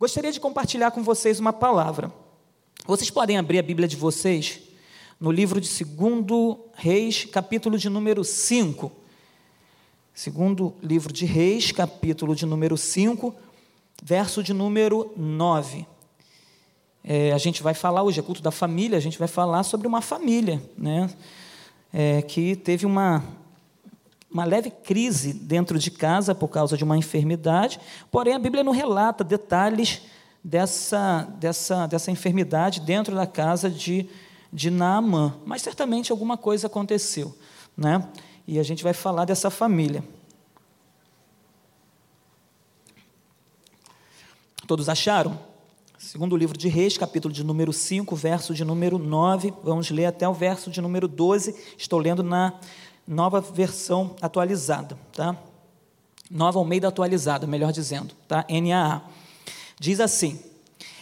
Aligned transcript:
Gostaria 0.00 0.30
de 0.30 0.38
compartilhar 0.38 0.92
com 0.92 1.02
vocês 1.02 1.40
uma 1.40 1.52
palavra. 1.52 2.12
Vocês 2.86 3.10
podem 3.10 3.36
abrir 3.36 3.58
a 3.58 3.62
Bíblia 3.62 3.88
de 3.88 3.96
vocês 3.96 4.60
no 5.18 5.32
livro 5.32 5.60
de 5.60 5.68
2 5.84 6.56
Reis, 6.76 7.24
capítulo 7.24 7.76
de 7.76 7.90
número 7.90 8.22
5. 8.22 8.92
Segundo 10.14 10.72
livro 10.80 11.12
de 11.12 11.26
Reis, 11.26 11.72
capítulo 11.72 12.36
de 12.36 12.46
número 12.46 12.76
5, 12.76 13.34
verso 14.00 14.40
de 14.40 14.54
número 14.54 15.12
9. 15.16 15.84
É, 17.02 17.32
a 17.32 17.38
gente 17.38 17.60
vai 17.60 17.74
falar 17.74 18.04
hoje, 18.04 18.20
é 18.20 18.22
culto 18.22 18.40
da 18.40 18.52
família, 18.52 18.96
a 18.96 19.00
gente 19.02 19.18
vai 19.18 19.26
falar 19.26 19.64
sobre 19.64 19.88
uma 19.88 20.00
família, 20.00 20.62
né? 20.76 21.10
É, 21.92 22.22
que 22.22 22.54
teve 22.54 22.86
uma, 22.86 23.24
uma 24.30 24.44
leve 24.44 24.70
crise 24.70 25.32
dentro 25.32 25.78
de 25.78 25.90
casa 25.90 26.34
por 26.34 26.48
causa 26.48 26.76
de 26.76 26.84
uma 26.84 26.96
enfermidade, 26.96 27.80
porém 28.10 28.34
a 28.34 28.38
Bíblia 28.38 28.62
não 28.62 28.72
relata 28.72 29.24
detalhes 29.24 30.02
dessa, 30.44 31.22
dessa, 31.38 31.86
dessa 31.86 32.10
enfermidade 32.10 32.80
dentro 32.80 33.14
da 33.14 33.26
casa 33.26 33.70
de, 33.70 34.08
de 34.52 34.70
Naamã, 34.70 35.34
mas 35.46 35.62
certamente 35.62 36.12
alguma 36.12 36.36
coisa 36.36 36.66
aconteceu, 36.66 37.36
né? 37.76 38.06
e 38.48 38.58
a 38.58 38.62
gente 38.62 38.82
vai 38.82 38.94
falar 38.94 39.26
dessa 39.26 39.50
família. 39.50 40.02
Todos 44.66 44.88
acharam? 44.88 45.38
Segundo 45.98 46.32
o 46.32 46.36
livro 46.36 46.56
de 46.56 46.66
Reis, 46.66 46.96
capítulo 46.96 47.34
de 47.34 47.44
número 47.44 47.74
5, 47.74 48.16
verso 48.16 48.54
de 48.54 48.64
número 48.64 48.98
9, 48.98 49.52
vamos 49.62 49.90
ler 49.90 50.06
até 50.06 50.26
o 50.26 50.32
verso 50.32 50.70
de 50.70 50.80
número 50.80 51.06
12, 51.06 51.74
estou 51.76 51.98
lendo 51.98 52.22
na 52.22 52.58
nova 53.08 53.40
versão 53.40 54.14
atualizada, 54.20 54.98
tá? 55.14 55.34
Nova 56.30 56.58
Almeida 56.58 56.88
atualizada, 56.88 57.46
melhor 57.46 57.72
dizendo, 57.72 58.14
tá? 58.28 58.44
NAA. 58.50 59.02
Diz 59.80 59.98
assim: 59.98 60.38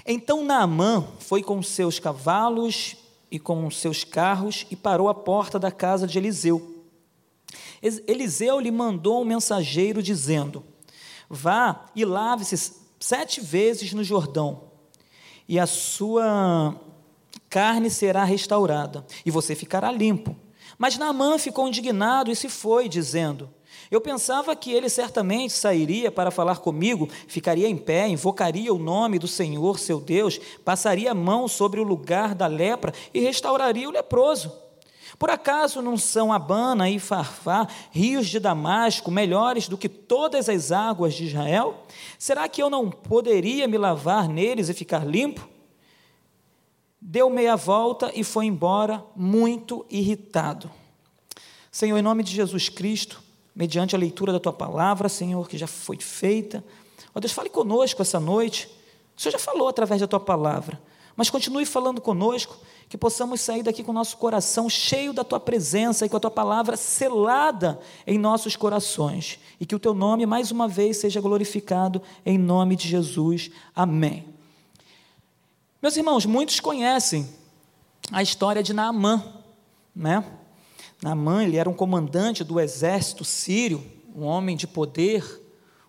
Então 0.06 0.44
Naamã 0.44 1.04
foi 1.18 1.42
com 1.42 1.60
seus 1.64 1.98
cavalos 1.98 2.96
e 3.28 3.40
com 3.40 3.68
seus 3.72 4.04
carros 4.04 4.66
e 4.70 4.76
parou 4.76 5.08
à 5.08 5.14
porta 5.14 5.58
da 5.58 5.72
casa 5.72 6.06
de 6.06 6.16
Eliseu. 6.16 6.84
Eliseu 7.82 8.60
lhe 8.60 8.70
mandou 8.70 9.22
um 9.22 9.24
mensageiro 9.24 10.00
dizendo: 10.00 10.62
Vá 11.28 11.86
e 11.96 12.04
lave-se 12.04 12.72
sete 13.00 13.40
vezes 13.40 13.92
no 13.92 14.04
Jordão, 14.04 14.70
e 15.48 15.58
a 15.58 15.66
sua 15.66 16.80
carne 17.50 17.90
será 17.90 18.22
restaurada, 18.22 19.04
e 19.24 19.30
você 19.30 19.56
ficará 19.56 19.90
limpo. 19.90 20.45
Mas 20.78 20.98
Naamã 20.98 21.38
ficou 21.38 21.66
indignado 21.66 22.30
e 22.30 22.36
se 22.36 22.48
foi, 22.48 22.88
dizendo: 22.88 23.48
Eu 23.90 24.00
pensava 24.00 24.54
que 24.54 24.72
ele 24.72 24.88
certamente 24.88 25.52
sairia 25.52 26.10
para 26.10 26.30
falar 26.30 26.58
comigo, 26.58 27.08
ficaria 27.26 27.68
em 27.68 27.76
pé, 27.76 28.08
invocaria 28.08 28.72
o 28.72 28.78
nome 28.78 29.18
do 29.18 29.28
Senhor, 29.28 29.78
seu 29.78 30.00
Deus, 30.00 30.38
passaria 30.64 31.12
a 31.12 31.14
mão 31.14 31.48
sobre 31.48 31.80
o 31.80 31.84
lugar 31.84 32.34
da 32.34 32.46
lepra 32.46 32.92
e 33.14 33.20
restauraria 33.20 33.88
o 33.88 33.92
leproso. 33.92 34.52
Por 35.18 35.30
acaso 35.30 35.80
não 35.80 35.96
são 35.96 36.30
Abana 36.30 36.90
e 36.90 36.98
Farfá, 36.98 37.66
rios 37.90 38.28
de 38.28 38.38
Damasco, 38.38 39.10
melhores 39.10 39.66
do 39.66 39.78
que 39.78 39.88
todas 39.88 40.48
as 40.48 40.70
águas 40.70 41.14
de 41.14 41.24
Israel? 41.24 41.82
Será 42.18 42.46
que 42.48 42.62
eu 42.62 42.68
não 42.68 42.90
poderia 42.90 43.66
me 43.66 43.78
lavar 43.78 44.28
neles 44.28 44.68
e 44.68 44.74
ficar 44.74 45.06
limpo? 45.06 45.48
Deu 47.00 47.30
meia 47.30 47.56
volta 47.56 48.10
e 48.14 48.24
foi 48.24 48.46
embora 48.46 49.04
muito 49.14 49.84
irritado. 49.90 50.70
Senhor, 51.70 51.98
em 51.98 52.02
nome 52.02 52.22
de 52.22 52.32
Jesus 52.32 52.68
Cristo, 52.68 53.22
mediante 53.54 53.94
a 53.94 53.98
leitura 53.98 54.32
da 54.32 54.40
tua 54.40 54.52
palavra, 54.52 55.08
Senhor, 55.08 55.48
que 55.48 55.58
já 55.58 55.66
foi 55.66 55.98
feita, 55.98 56.64
ó 57.14 57.20
Deus, 57.20 57.32
fale 57.32 57.50
conosco 57.50 58.02
essa 58.02 58.18
noite. 58.18 58.68
O 59.16 59.20
Senhor 59.20 59.32
já 59.32 59.38
falou 59.38 59.68
através 59.68 60.00
da 60.00 60.06
tua 60.06 60.20
palavra, 60.20 60.80
mas 61.14 61.30
continue 61.30 61.64
falando 61.64 62.00
conosco, 62.00 62.58
que 62.88 62.96
possamos 62.96 63.40
sair 63.40 63.62
daqui 63.62 63.82
com 63.82 63.90
o 63.90 63.94
nosso 63.94 64.16
coração 64.16 64.70
cheio 64.70 65.12
da 65.12 65.24
tua 65.24 65.40
presença 65.40 66.06
e 66.06 66.08
com 66.08 66.16
a 66.16 66.20
tua 66.20 66.30
palavra 66.30 66.76
selada 66.76 67.80
em 68.06 68.18
nossos 68.18 68.54
corações, 68.54 69.38
e 69.58 69.66
que 69.66 69.74
o 69.74 69.78
teu 69.78 69.94
nome 69.94 70.24
mais 70.26 70.50
uma 70.50 70.68
vez 70.68 70.98
seja 70.98 71.20
glorificado 71.20 72.00
em 72.24 72.38
nome 72.38 72.76
de 72.76 72.88
Jesus. 72.88 73.50
Amém. 73.74 74.35
Meus 75.82 75.94
irmãos, 75.94 76.24
muitos 76.24 76.58
conhecem 76.58 77.28
a 78.10 78.22
história 78.22 78.62
de 78.62 78.72
Naamã, 78.72 79.22
né? 79.94 80.24
Naamã, 81.02 81.44
ele 81.44 81.58
era 81.58 81.68
um 81.68 81.74
comandante 81.74 82.42
do 82.42 82.58
exército 82.58 83.26
sírio, 83.26 83.84
um 84.14 84.24
homem 84.24 84.56
de 84.56 84.66
poder, 84.66 85.22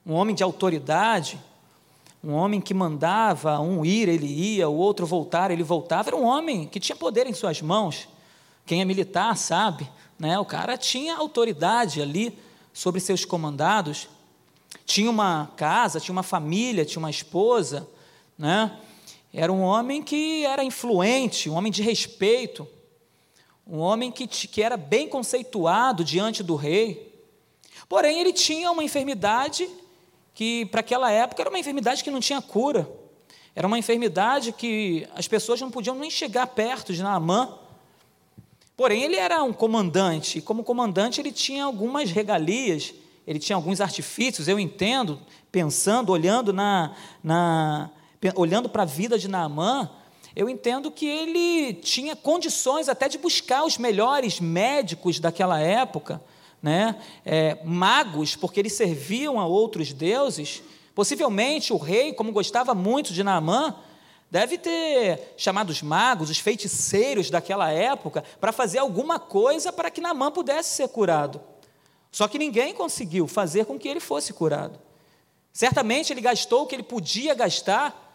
um 0.05 0.13
homem 0.13 0.35
de 0.35 0.43
autoridade, 0.43 1.39
um 2.21 2.33
homem 2.33 2.59
que 2.59 2.73
mandava 2.73 3.61
um 3.61 3.85
ir, 3.85 4.09
ele 4.09 4.27
ia, 4.27 4.67
o 4.67 4.75
outro 4.75 5.05
voltar, 5.05 5.51
ele 5.51 5.63
voltava. 5.63 6.09
Era 6.09 6.17
um 6.17 6.25
homem 6.25 6.67
que 6.67 6.81
tinha 6.81 6.95
poder 6.95 7.25
em 7.25 7.33
suas 7.33 7.61
mãos. 7.61 8.09
Quem 8.65 8.81
é 8.81 8.85
militar 8.85 9.37
sabe, 9.37 9.89
né? 10.19 10.37
O 10.37 10.43
cara 10.43 10.77
tinha 10.77 11.15
autoridade 11.15 12.01
ali 12.01 12.37
sobre 12.73 12.99
seus 12.99 13.23
comandados. 13.23 14.09
Tinha 14.85 15.09
uma 15.09 15.49
casa, 15.55 16.01
tinha 16.01 16.11
uma 16.11 16.23
família, 16.23 16.83
tinha 16.83 16.99
uma 16.99 17.09
esposa, 17.09 17.87
né? 18.37 18.77
Era 19.33 19.51
um 19.51 19.61
homem 19.61 20.01
que 20.01 20.45
era 20.45 20.63
influente, 20.63 21.49
um 21.49 21.55
homem 21.55 21.71
de 21.71 21.81
respeito, 21.81 22.67
um 23.65 23.79
homem 23.79 24.11
que, 24.11 24.27
que 24.27 24.61
era 24.61 24.77
bem 24.77 25.07
conceituado 25.07 26.03
diante 26.03 26.41
do 26.41 26.55
rei. 26.55 27.13
Porém, 27.89 28.19
ele 28.19 28.33
tinha 28.33 28.71
uma 28.71 28.83
enfermidade 28.83 29.69
que, 30.33 30.65
para 30.67 30.79
aquela 30.79 31.11
época, 31.11 31.41
era 31.41 31.49
uma 31.49 31.59
enfermidade 31.59 32.03
que 32.03 32.11
não 32.11 32.19
tinha 32.19 32.41
cura. 32.41 32.89
Era 33.55 33.65
uma 33.65 33.79
enfermidade 33.79 34.51
que 34.51 35.07
as 35.15 35.27
pessoas 35.27 35.59
não 35.59 35.71
podiam 35.71 35.95
nem 35.95 36.09
chegar 36.09 36.47
perto 36.47 36.93
de 36.93 37.01
Naamã. 37.01 37.57
Porém, 38.75 39.01
ele 39.01 39.15
era 39.15 39.43
um 39.43 39.51
comandante, 39.51 40.37
e 40.37 40.41
como 40.41 40.63
comandante, 40.63 41.19
ele 41.19 41.31
tinha 41.31 41.65
algumas 41.65 42.11
regalias, 42.11 42.93
ele 43.25 43.39
tinha 43.39 43.55
alguns 43.55 43.81
artifícios, 43.81 44.47
eu 44.47 44.59
entendo, 44.59 45.19
pensando, 45.51 46.11
olhando 46.11 46.53
na, 46.53 46.95
na, 47.23 47.89
olhando 48.35 48.69
para 48.69 48.83
a 48.83 48.85
vida 48.85 49.17
de 49.17 49.27
Naamã, 49.27 49.89
eu 50.35 50.49
entendo 50.49 50.91
que 50.91 51.05
ele 51.05 51.73
tinha 51.73 52.15
condições 52.15 52.87
até 52.87 53.09
de 53.09 53.17
buscar 53.17 53.63
os 53.65 53.77
melhores 53.77 54.39
médicos 54.39 55.19
daquela 55.19 55.59
época, 55.59 56.21
né? 56.61 56.95
É, 57.25 57.57
magos, 57.63 58.35
porque 58.35 58.59
eles 58.59 58.73
serviam 58.73 59.39
a 59.39 59.47
outros 59.47 59.93
deuses. 59.93 60.61
Possivelmente 60.93 61.73
o 61.73 61.77
rei, 61.77 62.13
como 62.13 62.31
gostava 62.31 62.75
muito 62.75 63.13
de 63.13 63.23
Naamã, 63.23 63.75
deve 64.29 64.57
ter 64.57 65.33
chamado 65.37 65.69
os 65.69 65.81
magos, 65.81 66.29
os 66.29 66.37
feiticeiros 66.37 67.29
daquela 67.29 67.71
época, 67.71 68.23
para 68.39 68.51
fazer 68.51 68.79
alguma 68.79 69.19
coisa 69.19 69.71
para 69.71 69.89
que 69.89 70.01
Naamã 70.01 70.31
pudesse 70.31 70.75
ser 70.75 70.87
curado. 70.89 71.41
Só 72.11 72.27
que 72.27 72.39
ninguém 72.39 72.73
conseguiu 72.73 73.27
fazer 73.27 73.65
com 73.65 73.77
que 73.77 73.87
ele 73.87 73.99
fosse 73.99 74.33
curado. 74.33 74.79
Certamente 75.51 76.13
ele 76.13 76.21
gastou 76.21 76.63
o 76.63 76.67
que 76.67 76.75
ele 76.75 76.83
podia 76.83 77.33
gastar 77.33 78.06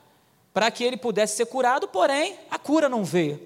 para 0.53 0.71
que 0.71 0.85
ele 0.85 0.97
pudesse 0.97 1.37
ser 1.37 1.47
curado, 1.47 1.89
porém 1.89 2.39
a 2.51 2.59
cura 2.59 2.89
não 2.89 3.05
veio. 3.05 3.41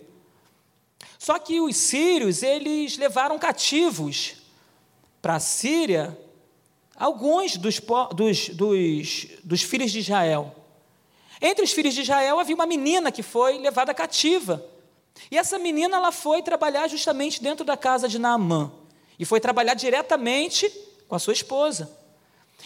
Só 1.18 1.38
que 1.38 1.60
os 1.60 1.76
sírios, 1.76 2.42
eles 2.42 2.96
levaram 2.98 3.38
cativos 3.38 4.36
para 5.22 5.36
a 5.36 5.40
Síria 5.40 6.16
alguns 6.96 7.56
dos, 7.56 7.80
dos, 8.14 8.48
dos, 8.50 9.26
dos 9.42 9.62
filhos 9.62 9.92
de 9.92 10.00
Israel. 10.00 10.54
Entre 11.40 11.64
os 11.64 11.72
filhos 11.72 11.94
de 11.94 12.02
Israel 12.02 12.38
havia 12.38 12.54
uma 12.54 12.66
menina 12.66 13.12
que 13.12 13.22
foi 13.22 13.58
levada 13.58 13.92
cativa. 13.92 14.64
E 15.30 15.36
essa 15.36 15.58
menina 15.58 15.96
ela 15.96 16.12
foi 16.12 16.42
trabalhar 16.42 16.88
justamente 16.88 17.42
dentro 17.42 17.64
da 17.64 17.76
casa 17.76 18.08
de 18.08 18.18
Naamã. 18.18 18.70
E 19.18 19.24
foi 19.24 19.40
trabalhar 19.40 19.74
diretamente 19.74 20.70
com 21.08 21.14
a 21.14 21.18
sua 21.18 21.32
esposa. 21.32 21.90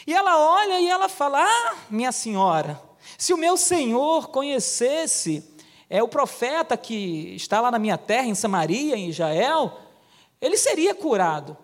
E 0.06 0.14
ela 0.14 0.38
olha 0.38 0.80
e 0.80 0.88
ela 0.88 1.08
fala: 1.08 1.42
Ah, 1.42 1.76
minha 1.90 2.12
senhora, 2.12 2.80
se 3.16 3.32
o 3.32 3.38
meu 3.38 3.56
Senhor 3.56 4.28
conhecesse 4.28 5.44
é 5.88 6.02
o 6.02 6.08
profeta 6.08 6.76
que 6.76 7.34
está 7.34 7.60
lá 7.60 7.70
na 7.70 7.78
minha 7.78 7.98
terra, 7.98 8.26
em 8.26 8.34
Samaria, 8.34 8.96
em 8.96 9.08
Israel, 9.08 9.78
ele 10.40 10.56
seria 10.56 10.94
curado. 10.94 11.56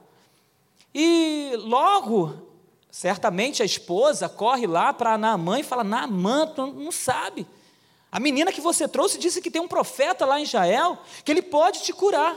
E 0.93 1.53
logo, 1.59 2.35
certamente 2.91 3.63
a 3.63 3.67
esposa 3.67 4.29
corre 4.29 4.67
lá 4.67 4.93
para 4.93 5.17
Naamã 5.17 5.61
e 5.61 5.63
fala: 5.63 5.85
Naamã, 5.85 6.47
tu 6.47 6.67
não 6.67 6.91
sabe. 6.91 7.47
A 8.11 8.19
menina 8.19 8.51
que 8.51 8.61
você 8.61 8.89
trouxe 8.89 9.19
disse 9.19 9.43
que 9.43 9.51
tem 9.51 9.61
um 9.61 9.69
profeta 9.69 10.25
lá 10.25 10.41
em 10.41 10.45
Israel 10.45 10.99
que 11.25 11.31
ele 11.31 11.43
pode 11.43 11.83
te 11.83 11.93
curar. 11.93 12.37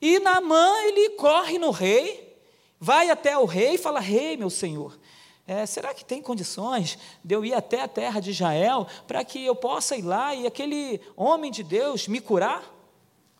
E 0.00 0.18
Naamã, 0.18 0.72
ele 0.86 1.10
corre 1.10 1.58
no 1.58 1.70
rei, 1.70 2.36
vai 2.80 3.10
até 3.10 3.38
o 3.38 3.44
rei 3.44 3.74
e 3.74 3.78
fala: 3.78 4.00
Rei, 4.00 4.36
meu 4.36 4.50
senhor, 4.50 4.98
é, 5.46 5.64
será 5.64 5.94
que 5.94 6.04
tem 6.04 6.20
condições 6.20 6.98
de 7.22 7.34
eu 7.34 7.44
ir 7.44 7.54
até 7.54 7.80
a 7.80 7.86
terra 7.86 8.18
de 8.18 8.30
Israel 8.30 8.86
para 9.06 9.24
que 9.24 9.44
eu 9.44 9.54
possa 9.54 9.96
ir 9.96 10.02
lá 10.02 10.34
e 10.34 10.44
aquele 10.44 11.00
homem 11.16 11.52
de 11.52 11.62
Deus 11.62 12.08
me 12.08 12.20
curar? 12.20 12.74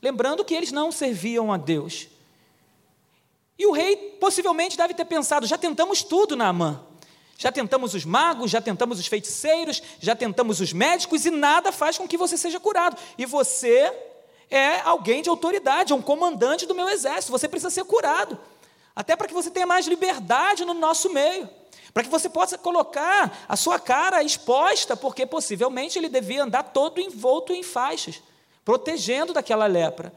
Lembrando 0.01 0.45
que 0.45 0.55
eles 0.55 0.71
não 0.71 0.93
serviam 0.93 1.53
a 1.53 1.57
Deus. 1.57 2.07
E 3.59 3.67
o 3.67 3.73
rei 3.73 3.97
possivelmente 4.21 4.77
deve 4.77 4.95
ter 4.95 5.05
pensado: 5.05 5.47
já 5.47 5.59
tentamos 5.59 6.05
tudo, 6.05 6.37
Naamã. 6.37 6.81
Já 7.39 7.51
tentamos 7.51 7.93
os 7.93 8.05
magos, 8.05 8.51
já 8.51 8.63
tentamos 8.63 8.99
os 8.99 9.07
feiticeiros, 9.09 9.83
já 10.01 10.15
tentamos 10.15 10.61
os 10.61 10.73
médicos 10.73 11.27
e 11.27 11.31
nada 11.31 11.71
faz 11.71 11.99
com 11.99 12.09
que 12.09 12.17
você 12.17 12.37
seja 12.37 12.59
curado. 12.61 12.97
E 13.19 13.27
você 13.27 13.93
é 14.49 14.81
alguém 14.81 15.23
de 15.23 15.29
autoridade, 15.29 15.93
é 15.93 15.97
um 15.97 16.01
comandante 16.01 16.67
do 16.67 16.75
meu 16.75 16.89
exército. 16.89 17.33
Você 17.33 17.49
precisa 17.49 17.69
ser 17.69 17.85
curado. 17.85 18.39
Até 18.95 19.15
para 19.17 19.29
que 19.29 19.35
você 19.35 19.51
tenha 19.51 19.67
mais 19.67 19.87
liberdade 19.87 20.65
no 20.65 20.73
nosso 20.73 21.13
meio. 21.13 21.51
Para 21.97 22.05
que 22.05 22.11
você 22.11 22.29
possa 22.29 22.59
colocar 22.59 23.47
a 23.49 23.57
sua 23.57 23.79
cara 23.79 24.23
exposta, 24.23 24.95
porque 24.95 25.25
possivelmente 25.25 25.99
ele 25.99 26.11
devia 26.11 26.43
andar 26.43 26.65
todo 26.65 27.01
envolto 27.01 27.55
em 27.55 27.63
faixas, 27.63 28.23
protegendo 28.63 29.33
daquela 29.33 29.65
lepra. 29.65 30.13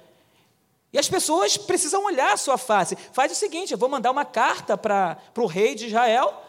E 0.91 0.99
as 0.99 1.07
pessoas 1.07 1.55
precisam 1.55 2.03
olhar 2.03 2.33
a 2.33 2.37
sua 2.37 2.57
face. 2.57 2.97
Faz 3.13 3.31
o 3.31 3.35
seguinte: 3.35 3.71
eu 3.71 3.77
vou 3.77 3.87
mandar 3.87 4.11
uma 4.11 4.25
carta 4.25 4.77
para 4.77 5.17
o 5.37 5.45
rei 5.45 5.73
de 5.73 5.87
Israel, 5.87 6.43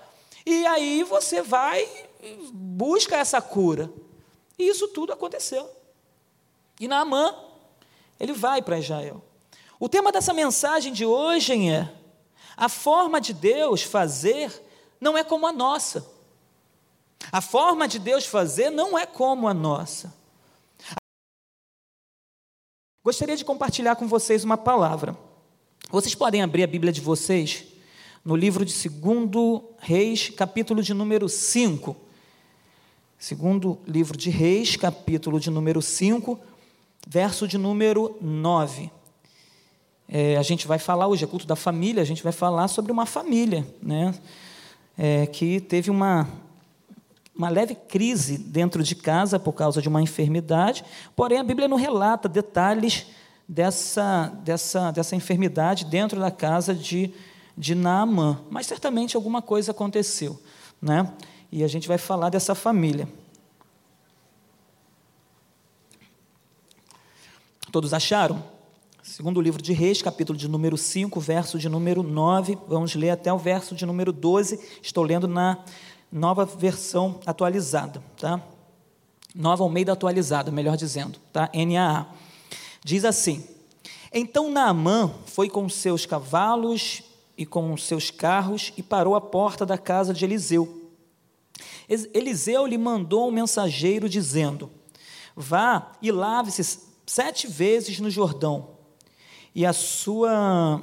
e 0.44 0.66
aí 0.66 1.04
você 1.04 1.42
vai, 1.42 1.88
busca 2.52 3.16
essa 3.16 3.40
cura. 3.40 3.88
E 4.58 4.68
isso 4.68 4.88
tudo 4.88 5.12
aconteceu. 5.12 5.70
E 6.80 6.88
Naamã, 6.88 7.36
ele 8.18 8.32
vai 8.32 8.62
para 8.62 8.80
Israel. 8.80 9.22
O 9.78 9.88
tema 9.88 10.10
dessa 10.10 10.32
mensagem 10.32 10.92
de 10.92 11.06
hoje 11.06 11.68
é: 11.68 11.88
a 12.56 12.68
forma 12.68 13.20
de 13.20 13.32
Deus 13.32 13.80
fazer 13.80 14.68
não 15.00 15.16
é 15.16 15.24
como 15.24 15.46
a 15.46 15.52
nossa. 15.52 16.06
A 17.32 17.40
forma 17.40 17.88
de 17.88 17.98
Deus 17.98 18.26
fazer 18.26 18.70
não 18.70 18.98
é 18.98 19.06
como 19.06 19.48
a 19.48 19.54
nossa. 19.54 20.12
Gostaria 23.02 23.36
de 23.36 23.44
compartilhar 23.44 23.96
com 23.96 24.06
vocês 24.06 24.44
uma 24.44 24.58
palavra. 24.58 25.16
Vocês 25.90 26.14
podem 26.14 26.42
abrir 26.42 26.62
a 26.62 26.66
Bíblia 26.66 26.92
de 26.92 27.00
vocês 27.00 27.64
no 28.24 28.36
livro 28.36 28.64
de 28.64 28.74
2 28.88 29.62
Reis, 29.78 30.28
capítulo 30.30 30.82
de 30.82 30.92
número 30.92 31.28
5. 31.28 31.96
Segundo 33.18 33.78
livro 33.86 34.16
de 34.16 34.30
Reis, 34.30 34.76
capítulo 34.76 35.40
de 35.40 35.50
número 35.50 35.80
5, 35.80 36.38
verso 37.06 37.48
de 37.48 37.56
número 37.56 38.16
9. 38.20 38.90
É, 40.08 40.36
a 40.36 40.42
gente 40.42 40.66
vai 40.66 40.78
falar 40.78 41.06
hoje, 41.06 41.24
é 41.24 41.26
culto 41.26 41.46
da 41.46 41.56
família, 41.56 42.02
a 42.02 42.06
gente 42.06 42.22
vai 42.22 42.32
falar 42.32 42.68
sobre 42.68 42.90
uma 42.90 43.06
família, 43.06 43.66
né? 43.82 44.14
É, 45.02 45.24
que 45.24 45.62
teve 45.62 45.90
uma, 45.90 46.28
uma 47.34 47.48
leve 47.48 47.74
crise 47.74 48.36
dentro 48.36 48.82
de 48.82 48.94
casa 48.94 49.38
por 49.38 49.54
causa 49.54 49.80
de 49.80 49.88
uma 49.88 50.02
enfermidade, 50.02 50.84
porém 51.16 51.38
a 51.38 51.42
Bíblia 51.42 51.66
não 51.66 51.78
relata 51.78 52.28
detalhes 52.28 53.06
dessa, 53.48 54.26
dessa, 54.44 54.90
dessa 54.90 55.16
enfermidade 55.16 55.86
dentro 55.86 56.20
da 56.20 56.30
casa 56.30 56.74
de, 56.74 57.14
de 57.56 57.74
Naamã, 57.74 58.42
mas 58.50 58.66
certamente 58.66 59.16
alguma 59.16 59.40
coisa 59.40 59.70
aconteceu. 59.70 60.38
Né? 60.82 61.10
E 61.50 61.64
a 61.64 61.66
gente 61.66 61.88
vai 61.88 61.96
falar 61.96 62.28
dessa 62.28 62.54
família. 62.54 63.08
Todos 67.72 67.94
acharam? 67.94 68.59
Segundo 69.10 69.40
livro 69.40 69.60
de 69.60 69.72
Reis, 69.72 70.00
capítulo 70.00 70.38
de 70.38 70.46
número 70.46 70.78
5, 70.78 71.18
verso 71.18 71.58
de 71.58 71.68
número 71.68 72.00
9, 72.00 72.56
vamos 72.68 72.94
ler 72.94 73.10
até 73.10 73.32
o 73.32 73.36
verso 73.36 73.74
de 73.74 73.84
número 73.84 74.12
12. 74.12 74.60
Estou 74.80 75.02
lendo 75.02 75.26
na 75.26 75.64
nova 76.12 76.44
versão 76.44 77.18
atualizada, 77.26 78.00
tá? 78.16 78.40
Nova 79.34 79.64
Almeida 79.64 79.92
atualizada, 79.92 80.52
melhor 80.52 80.76
dizendo, 80.76 81.18
tá? 81.32 81.50
NAA. 81.52 82.06
Diz 82.84 83.04
assim: 83.04 83.44
Então 84.12 84.48
Naamã 84.48 85.12
foi 85.26 85.50
com 85.50 85.68
seus 85.68 86.06
cavalos 86.06 87.02
e 87.36 87.44
com 87.44 87.76
seus 87.76 88.12
carros 88.12 88.72
e 88.76 88.82
parou 88.82 89.16
à 89.16 89.20
porta 89.20 89.66
da 89.66 89.76
casa 89.76 90.14
de 90.14 90.24
Eliseu. 90.24 90.88
Eliseu 92.14 92.64
lhe 92.64 92.78
mandou 92.78 93.26
um 93.26 93.32
mensageiro 93.32 94.08
dizendo: 94.08 94.70
Vá 95.34 95.94
e 96.00 96.12
lave-se 96.12 96.78
sete 97.04 97.48
vezes 97.48 97.98
no 97.98 98.08
Jordão, 98.08 98.78
e 99.54 99.66
a 99.66 99.72
sua 99.72 100.82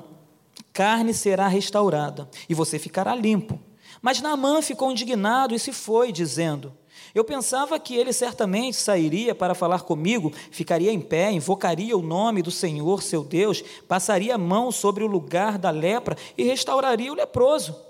carne 0.74 1.14
será 1.14 1.48
restaurada, 1.48 2.30
e 2.48 2.54
você 2.54 2.78
ficará 2.78 3.16
limpo. 3.16 3.60
Mas 4.02 4.22
Naamã 4.22 4.62
ficou 4.62 4.92
indignado 4.92 5.56
e 5.56 5.60
se 5.60 5.74
foi, 5.74 6.12
dizendo: 6.12 6.72
Eu 7.16 7.24
pensava 7.24 7.80
que 7.80 7.96
ele 7.96 8.14
certamente 8.14 8.78
sairia 8.78 9.34
para 9.34 9.56
falar 9.56 9.82
comigo, 9.82 10.32
ficaria 10.52 10.92
em 10.92 11.00
pé, 11.00 11.32
invocaria 11.32 11.98
o 11.98 12.02
nome 12.02 12.42
do 12.42 12.52
Senhor, 12.52 13.02
seu 13.02 13.24
Deus, 13.24 13.64
passaria 13.88 14.36
a 14.36 14.38
mão 14.38 14.72
sobre 14.72 15.04
o 15.04 15.08
lugar 15.08 15.58
da 15.58 15.72
lepra 15.72 16.16
e 16.38 16.44
restauraria 16.44 17.12
o 17.12 17.16
leproso. 17.16 17.87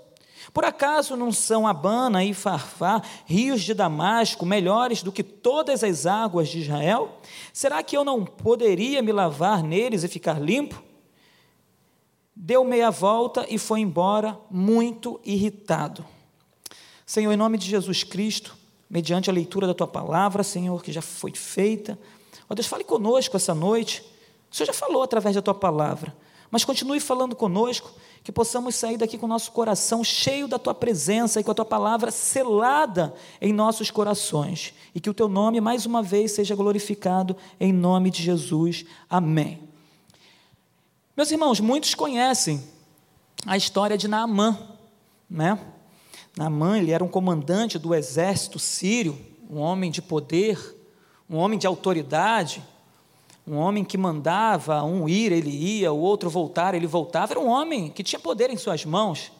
Por 0.52 0.64
acaso 0.64 1.16
não 1.16 1.30
são 1.30 1.66
Abana 1.66 2.24
e 2.24 2.32
Farfá, 2.32 3.02
rios 3.26 3.62
de 3.62 3.74
Damasco, 3.74 4.46
melhores 4.46 5.02
do 5.02 5.12
que 5.12 5.22
todas 5.22 5.84
as 5.84 6.06
águas 6.06 6.48
de 6.48 6.60
Israel? 6.60 7.18
Será 7.52 7.82
que 7.82 7.96
eu 7.96 8.04
não 8.04 8.24
poderia 8.24 9.02
me 9.02 9.12
lavar 9.12 9.62
neles 9.62 10.04
e 10.04 10.08
ficar 10.08 10.40
limpo? 10.40 10.82
deu 12.40 12.64
meia 12.64 12.88
volta 12.88 13.44
e 13.50 13.58
foi 13.58 13.80
embora 13.80 14.38
muito 14.48 15.20
irritado. 15.24 16.04
Senhor, 17.04 17.32
em 17.32 17.36
nome 17.36 17.58
de 17.58 17.66
Jesus 17.66 18.04
Cristo, 18.04 18.56
mediante 18.88 19.28
a 19.28 19.32
leitura 19.32 19.66
da 19.66 19.74
tua 19.74 19.88
palavra, 19.88 20.44
Senhor, 20.44 20.80
que 20.82 20.92
já 20.92 21.02
foi 21.02 21.32
feita, 21.32 21.98
ó 22.48 22.54
Deus, 22.54 22.68
fale 22.68 22.84
conosco 22.84 23.36
essa 23.36 23.54
noite. 23.54 24.04
O 24.50 24.54
Senhor 24.54 24.68
já 24.68 24.72
falou 24.72 25.02
através 25.02 25.34
da 25.34 25.42
tua 25.42 25.54
palavra, 25.54 26.16
mas 26.48 26.64
continue 26.64 27.00
falando 27.00 27.34
conosco, 27.34 27.92
que 28.28 28.32
possamos 28.32 28.74
sair 28.74 28.98
daqui 28.98 29.16
com 29.16 29.24
o 29.24 29.28
nosso 29.28 29.50
coração 29.52 30.04
cheio 30.04 30.46
da 30.46 30.58
tua 30.58 30.74
presença 30.74 31.40
e 31.40 31.42
com 31.42 31.50
a 31.50 31.54
tua 31.54 31.64
palavra 31.64 32.10
selada 32.10 33.14
em 33.40 33.54
nossos 33.54 33.90
corações, 33.90 34.74
e 34.94 35.00
que 35.00 35.08
o 35.08 35.14
teu 35.14 35.28
nome 35.28 35.62
mais 35.62 35.86
uma 35.86 36.02
vez 36.02 36.32
seja 36.32 36.54
glorificado 36.54 37.34
em 37.58 37.72
nome 37.72 38.10
de 38.10 38.22
Jesus. 38.22 38.84
Amém. 39.08 39.66
Meus 41.16 41.30
irmãos, 41.30 41.58
muitos 41.58 41.94
conhecem 41.94 42.62
a 43.46 43.56
história 43.56 43.96
de 43.96 44.06
Naamã, 44.06 44.58
né? 45.30 45.58
Naamã, 46.36 46.76
ele 46.76 46.90
era 46.90 47.02
um 47.02 47.08
comandante 47.08 47.78
do 47.78 47.94
exército 47.94 48.58
sírio, 48.58 49.18
um 49.48 49.58
homem 49.58 49.90
de 49.90 50.02
poder, 50.02 50.76
um 51.30 51.38
homem 51.38 51.58
de 51.58 51.66
autoridade, 51.66 52.62
um 53.48 53.56
homem 53.56 53.82
que 53.82 53.96
mandava 53.96 54.84
um 54.84 55.08
ir, 55.08 55.32
ele 55.32 55.50
ia, 55.50 55.90
o 55.90 55.98
outro 55.98 56.28
voltar, 56.28 56.74
ele 56.74 56.86
voltava. 56.86 57.32
Era 57.32 57.40
um 57.40 57.48
homem 57.48 57.88
que 57.88 58.02
tinha 58.02 58.20
poder 58.20 58.50
em 58.50 58.58
suas 58.58 58.84
mãos. 58.84 59.32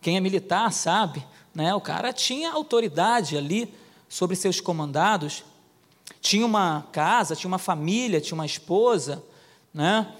Quem 0.00 0.16
é 0.16 0.20
militar 0.20 0.72
sabe, 0.72 1.22
né? 1.54 1.74
O 1.74 1.80
cara 1.80 2.10
tinha 2.10 2.50
autoridade 2.52 3.36
ali 3.36 3.72
sobre 4.08 4.34
seus 4.34 4.62
comandados. 4.62 5.44
Tinha 6.22 6.46
uma 6.46 6.86
casa, 6.90 7.36
tinha 7.36 7.48
uma 7.48 7.58
família, 7.58 8.18
tinha 8.18 8.34
uma 8.34 8.46
esposa, 8.46 9.22
né? 9.74 10.10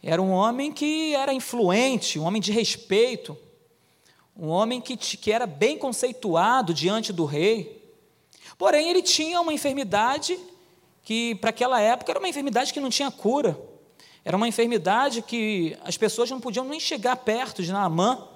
Era 0.00 0.22
um 0.22 0.30
homem 0.30 0.70
que 0.70 1.16
era 1.16 1.34
influente, 1.34 2.18
um 2.18 2.24
homem 2.24 2.40
de 2.40 2.52
respeito, 2.52 3.36
um 4.36 4.48
homem 4.48 4.80
que, 4.80 4.96
que 4.96 5.32
era 5.32 5.48
bem 5.48 5.76
conceituado 5.76 6.72
diante 6.72 7.12
do 7.12 7.24
rei. 7.24 7.82
Porém, 8.56 8.88
ele 8.88 9.02
tinha 9.02 9.40
uma 9.40 9.52
enfermidade 9.52 10.38
que, 11.04 11.34
para 11.36 11.50
aquela 11.50 11.80
época, 11.80 12.10
era 12.10 12.18
uma 12.18 12.28
enfermidade 12.28 12.72
que 12.72 12.80
não 12.80 12.88
tinha 12.88 13.10
cura. 13.10 13.56
Era 14.24 14.36
uma 14.36 14.48
enfermidade 14.48 15.20
que 15.20 15.76
as 15.84 15.98
pessoas 15.98 16.30
não 16.30 16.40
podiam 16.40 16.64
nem 16.64 16.80
chegar 16.80 17.14
perto 17.16 17.62
de 17.62 17.70
Naamã. 17.70 18.26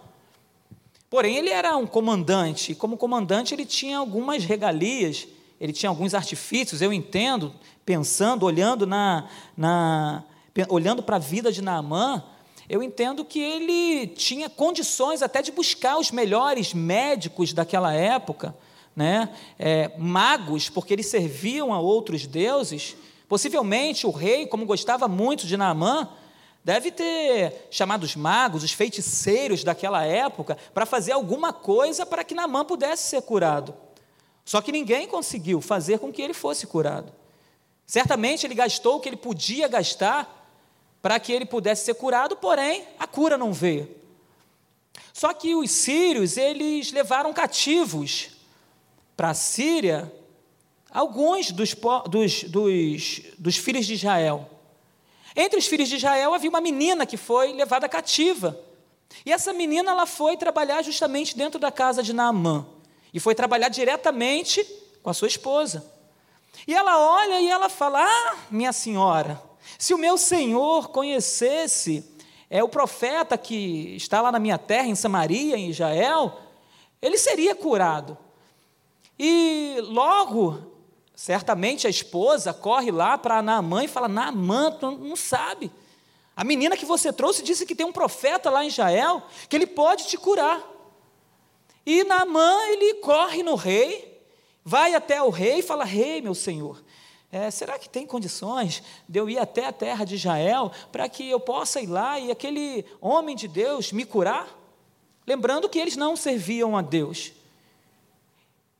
Porém, 1.08 1.36
ele 1.36 1.48
era 1.48 1.74
um 1.76 1.86
comandante, 1.86 2.72
e 2.72 2.74
como 2.74 2.98
comandante, 2.98 3.54
ele 3.54 3.64
tinha 3.64 3.96
algumas 3.96 4.44
regalias, 4.44 5.26
ele 5.58 5.72
tinha 5.72 5.88
alguns 5.88 6.12
artifícios, 6.12 6.82
eu 6.82 6.92
entendo, 6.92 7.54
pensando, 7.86 8.44
olhando 8.44 8.86
na, 8.86 9.26
na 9.56 10.22
olhando 10.68 11.02
para 11.02 11.16
a 11.16 11.20
vida 11.20 11.50
de 11.50 11.62
Naamã, 11.62 12.22
eu 12.68 12.82
entendo 12.82 13.24
que 13.24 13.40
ele 13.40 14.08
tinha 14.08 14.50
condições 14.50 15.22
até 15.22 15.40
de 15.40 15.50
buscar 15.50 15.96
os 15.96 16.10
melhores 16.10 16.74
médicos 16.74 17.54
daquela 17.54 17.94
época, 17.94 18.54
né? 18.98 19.32
É, 19.56 19.92
magos, 19.96 20.68
porque 20.68 20.92
eles 20.92 21.06
serviam 21.06 21.72
a 21.72 21.78
outros 21.78 22.26
deuses. 22.26 22.96
Possivelmente 23.28 24.08
o 24.08 24.10
rei, 24.10 24.44
como 24.44 24.66
gostava 24.66 25.06
muito 25.06 25.46
de 25.46 25.56
Naamã, 25.56 26.08
deve 26.64 26.90
ter 26.90 27.68
chamado 27.70 28.02
os 28.02 28.16
magos, 28.16 28.64
os 28.64 28.72
feiticeiros 28.72 29.62
daquela 29.62 30.04
época, 30.04 30.58
para 30.74 30.84
fazer 30.84 31.12
alguma 31.12 31.52
coisa 31.52 32.04
para 32.04 32.24
que 32.24 32.34
Naamã 32.34 32.64
pudesse 32.64 33.08
ser 33.08 33.22
curado. 33.22 33.72
Só 34.44 34.60
que 34.60 34.72
ninguém 34.72 35.06
conseguiu 35.06 35.60
fazer 35.60 36.00
com 36.00 36.12
que 36.12 36.20
ele 36.20 36.34
fosse 36.34 36.66
curado. 36.66 37.12
Certamente 37.86 38.48
ele 38.48 38.54
gastou 38.56 38.96
o 38.96 39.00
que 39.00 39.08
ele 39.08 39.16
podia 39.16 39.68
gastar 39.68 40.34
para 41.00 41.20
que 41.20 41.32
ele 41.32 41.46
pudesse 41.46 41.84
ser 41.84 41.94
curado, 41.94 42.34
porém 42.34 42.84
a 42.98 43.06
cura 43.06 43.38
não 43.38 43.52
veio. 43.52 43.96
Só 45.12 45.32
que 45.32 45.54
os 45.54 45.70
sírios, 45.70 46.36
eles 46.36 46.90
levaram 46.90 47.32
cativos 47.32 48.37
para 49.18 49.30
a 49.30 49.34
Síria 49.34 50.12
alguns 50.92 51.50
dos, 51.50 51.74
dos, 52.08 52.44
dos, 52.44 53.20
dos 53.36 53.56
filhos 53.56 53.84
de 53.84 53.94
Israel. 53.94 54.48
Entre 55.34 55.58
os 55.58 55.66
filhos 55.66 55.88
de 55.88 55.96
Israel 55.96 56.32
havia 56.34 56.48
uma 56.48 56.60
menina 56.60 57.04
que 57.04 57.16
foi 57.16 57.52
levada 57.52 57.88
cativa. 57.88 58.56
E 59.26 59.32
essa 59.32 59.52
menina 59.52 59.90
ela 59.90 60.06
foi 60.06 60.36
trabalhar 60.36 60.82
justamente 60.82 61.36
dentro 61.36 61.58
da 61.58 61.72
casa 61.72 62.00
de 62.00 62.12
Naamã. 62.12 62.64
e 63.12 63.18
foi 63.18 63.34
trabalhar 63.34 63.68
diretamente 63.70 64.64
com 65.02 65.10
a 65.10 65.14
sua 65.14 65.26
esposa. 65.26 65.84
E 66.64 66.72
ela 66.72 66.96
olha 66.96 67.40
e 67.40 67.48
ela 67.48 67.68
fala: 67.68 68.04
Ah, 68.04 68.36
minha 68.48 68.72
senhora, 68.72 69.42
se 69.76 69.92
o 69.92 69.98
meu 69.98 70.16
senhor 70.16 70.90
conhecesse 70.90 72.08
é 72.48 72.62
o 72.62 72.68
profeta 72.68 73.36
que 73.36 73.96
está 73.96 74.20
lá 74.20 74.30
na 74.30 74.38
minha 74.38 74.58
terra, 74.58 74.86
em 74.86 74.94
Samaria, 74.94 75.56
em 75.56 75.70
Israel, 75.70 76.38
ele 77.02 77.18
seria 77.18 77.56
curado. 77.56 78.16
E 79.18 79.78
logo, 79.82 80.58
certamente 81.14 81.86
a 81.86 81.90
esposa 81.90 82.54
corre 82.54 82.90
lá 82.90 83.18
para 83.18 83.42
Naamã 83.42 83.84
e 83.84 83.88
fala: 83.88 84.06
Naamã, 84.08 84.70
tu 84.70 84.90
não 84.92 85.16
sabe. 85.16 85.72
A 86.36 86.44
menina 86.44 86.76
que 86.76 86.84
você 86.84 87.12
trouxe 87.12 87.42
disse 87.42 87.66
que 87.66 87.74
tem 87.74 87.84
um 87.84 87.92
profeta 87.92 88.48
lá 88.48 88.64
em 88.64 88.68
Israel 88.68 89.24
que 89.48 89.56
ele 89.56 89.66
pode 89.66 90.06
te 90.06 90.16
curar. 90.16 90.62
E 91.84 92.04
Naamã, 92.04 92.56
ele 92.68 92.94
corre 92.94 93.42
no 93.42 93.56
rei, 93.56 94.22
vai 94.64 94.94
até 94.94 95.20
o 95.20 95.30
rei 95.30 95.58
e 95.58 95.62
fala: 95.62 95.84
Rei, 95.84 96.20
meu 96.20 96.34
senhor, 96.34 96.80
é, 97.32 97.50
será 97.50 97.78
que 97.78 97.88
tem 97.88 98.06
condições 98.06 98.82
de 99.08 99.18
eu 99.18 99.28
ir 99.28 99.38
até 99.38 99.66
a 99.66 99.72
terra 99.72 100.04
de 100.04 100.14
Israel 100.14 100.70
para 100.92 101.08
que 101.08 101.28
eu 101.28 101.40
possa 101.40 101.80
ir 101.80 101.86
lá 101.86 102.20
e 102.20 102.30
aquele 102.30 102.84
homem 103.00 103.34
de 103.34 103.48
Deus 103.48 103.90
me 103.90 104.04
curar? 104.04 104.48
Lembrando 105.26 105.68
que 105.68 105.78
eles 105.78 105.96
não 105.96 106.16
serviam 106.16 106.76
a 106.76 106.80
Deus. 106.80 107.32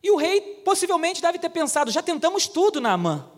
E 0.03 0.11
o 0.11 0.17
rei 0.17 0.41
possivelmente 0.65 1.21
deve 1.21 1.39
ter 1.39 1.51
pensado: 1.51 1.91
já 1.91 2.03
tentamos 2.03 2.47
tudo, 2.47 2.81
Naamã. 2.81 3.29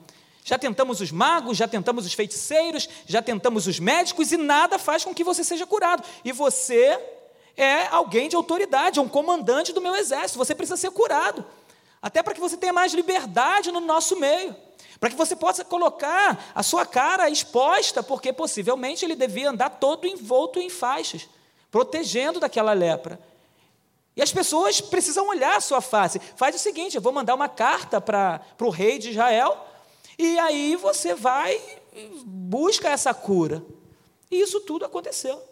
Já 0.42 0.58
tentamos 0.58 1.00
os 1.00 1.12
magos, 1.12 1.56
já 1.56 1.68
tentamos 1.68 2.06
os 2.06 2.14
feiticeiros, 2.14 2.88
já 3.06 3.20
tentamos 3.20 3.66
os 3.66 3.78
médicos 3.78 4.32
e 4.32 4.36
nada 4.36 4.78
faz 4.78 5.04
com 5.04 5.14
que 5.14 5.22
você 5.22 5.44
seja 5.44 5.66
curado. 5.66 6.02
E 6.24 6.32
você 6.32 6.98
é 7.56 7.86
alguém 7.88 8.28
de 8.28 8.36
autoridade, 8.36 8.98
é 8.98 9.02
um 9.02 9.08
comandante 9.08 9.72
do 9.72 9.80
meu 9.80 9.94
exército, 9.94 10.38
você 10.38 10.54
precisa 10.54 10.76
ser 10.76 10.90
curado. 10.90 11.44
Até 12.00 12.22
para 12.22 12.34
que 12.34 12.40
você 12.40 12.56
tenha 12.56 12.72
mais 12.72 12.94
liberdade 12.94 13.70
no 13.70 13.80
nosso 13.80 14.18
meio. 14.18 14.56
Para 14.98 15.10
que 15.10 15.16
você 15.16 15.36
possa 15.36 15.64
colocar 15.64 16.50
a 16.54 16.62
sua 16.62 16.86
cara 16.86 17.28
exposta, 17.28 18.02
porque 18.02 18.32
possivelmente 18.32 19.04
ele 19.04 19.14
devia 19.14 19.50
andar 19.50 19.70
todo 19.70 20.06
envolto 20.06 20.58
em 20.58 20.70
faixas, 20.70 21.28
protegendo 21.70 22.40
daquela 22.40 22.72
lepra. 22.72 23.20
E 24.16 24.22
as 24.22 24.32
pessoas 24.32 24.80
precisam 24.80 25.28
olhar 25.28 25.56
a 25.56 25.60
sua 25.60 25.80
face. 25.80 26.20
Faz 26.36 26.54
o 26.54 26.58
seguinte: 26.58 26.96
eu 26.96 27.02
vou 27.02 27.12
mandar 27.12 27.34
uma 27.34 27.48
carta 27.48 28.00
para 28.00 28.42
o 28.60 28.70
rei 28.70 28.98
de 28.98 29.10
Israel, 29.10 29.66
e 30.18 30.38
aí 30.38 30.76
você 30.76 31.14
vai, 31.14 31.60
busca 32.24 32.88
essa 32.88 33.14
cura. 33.14 33.64
E 34.30 34.40
isso 34.40 34.60
tudo 34.60 34.84
aconteceu. 34.84 35.42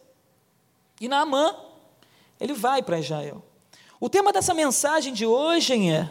E 1.00 1.08
Naamã, 1.08 1.56
ele 2.40 2.52
vai 2.52 2.82
para 2.82 2.98
Israel. 2.98 3.42
O 4.00 4.08
tema 4.08 4.32
dessa 4.32 4.54
mensagem 4.54 5.12
de 5.12 5.24
hoje 5.24 5.88
é: 5.88 6.10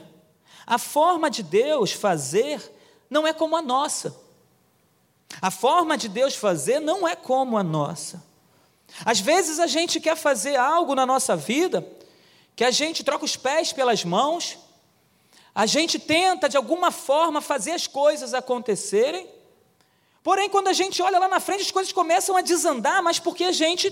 a 0.66 0.78
forma 0.78 1.30
de 1.30 1.44
Deus 1.44 1.92
fazer 1.92 2.74
não 3.10 3.28
é 3.28 3.34
como 3.34 3.56
a 3.56 3.62
nossa. 3.62 4.16
A 5.42 5.52
forma 5.52 5.98
de 5.98 6.08
Deus 6.08 6.36
fazer 6.36 6.80
não 6.80 7.08
é 7.08 7.16
como 7.16 7.58
a 7.58 7.64
nossa. 7.64 8.24
Às 9.06 9.20
vezes 9.20 9.60
a 9.60 9.68
gente 9.68 10.00
quer 10.00 10.16
fazer 10.16 10.56
algo 10.56 10.96
na 10.96 11.06
nossa 11.06 11.36
vida 11.36 11.86
que 12.58 12.64
a 12.64 12.72
gente 12.72 13.04
troca 13.04 13.24
os 13.24 13.36
pés 13.36 13.72
pelas 13.72 14.04
mãos, 14.04 14.58
a 15.54 15.68
gente 15.68 16.00
tenta, 16.00 16.50
de 16.50 16.58
alguma 16.58 16.90
forma, 16.90 17.40
fazer 17.40 17.72
as 17.72 17.86
coisas 17.86 18.34
acontecerem. 18.34 19.30
Porém, 20.24 20.50
quando 20.50 20.68
a 20.68 20.74
gente 20.74 21.00
olha 21.04 21.20
lá 21.20 21.28
na 21.28 21.40
frente, 21.40 21.62
as 21.62 21.70
coisas 21.70 21.94
começam 21.94 22.36
a 22.36 22.42
desandar, 22.42 23.04
mas 23.04 23.20
porque 23.20 23.44
a 23.44 23.52
gente 23.52 23.92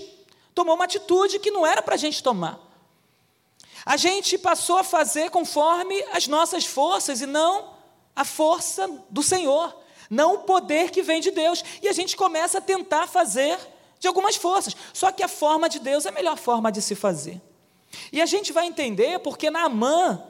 tomou 0.52 0.74
uma 0.74 0.84
atitude 0.84 1.38
que 1.38 1.52
não 1.52 1.64
era 1.64 1.80
para 1.80 1.94
a 1.94 1.96
gente 1.96 2.20
tomar. 2.20 2.58
A 3.84 3.96
gente 3.96 4.36
passou 4.36 4.78
a 4.78 4.84
fazer 4.84 5.30
conforme 5.30 6.02
as 6.12 6.26
nossas 6.26 6.66
forças 6.66 7.20
e 7.20 7.26
não 7.26 7.72
a 8.16 8.24
força 8.24 8.90
do 9.08 9.22
Senhor, 9.22 9.76
não 10.10 10.34
o 10.34 10.38
poder 10.38 10.90
que 10.90 11.04
vem 11.04 11.20
de 11.20 11.30
Deus. 11.30 11.62
E 11.80 11.86
a 11.86 11.92
gente 11.92 12.16
começa 12.16 12.58
a 12.58 12.60
tentar 12.60 13.06
fazer 13.06 13.60
de 14.00 14.08
algumas 14.08 14.34
forças. 14.34 14.74
Só 14.92 15.12
que 15.12 15.22
a 15.22 15.28
forma 15.28 15.68
de 15.68 15.78
Deus 15.78 16.04
é 16.04 16.08
a 16.08 16.12
melhor 16.12 16.36
forma 16.36 16.72
de 16.72 16.82
se 16.82 16.96
fazer. 16.96 17.40
E 18.12 18.20
a 18.20 18.26
gente 18.26 18.52
vai 18.52 18.66
entender 18.66 19.18
porque 19.20 19.50
Naamã 19.50 20.22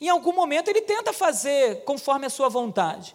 em 0.00 0.08
algum 0.08 0.32
momento 0.32 0.68
ele 0.68 0.80
tenta 0.80 1.12
fazer 1.12 1.84
conforme 1.84 2.26
a 2.26 2.30
sua 2.30 2.48
vontade. 2.48 3.14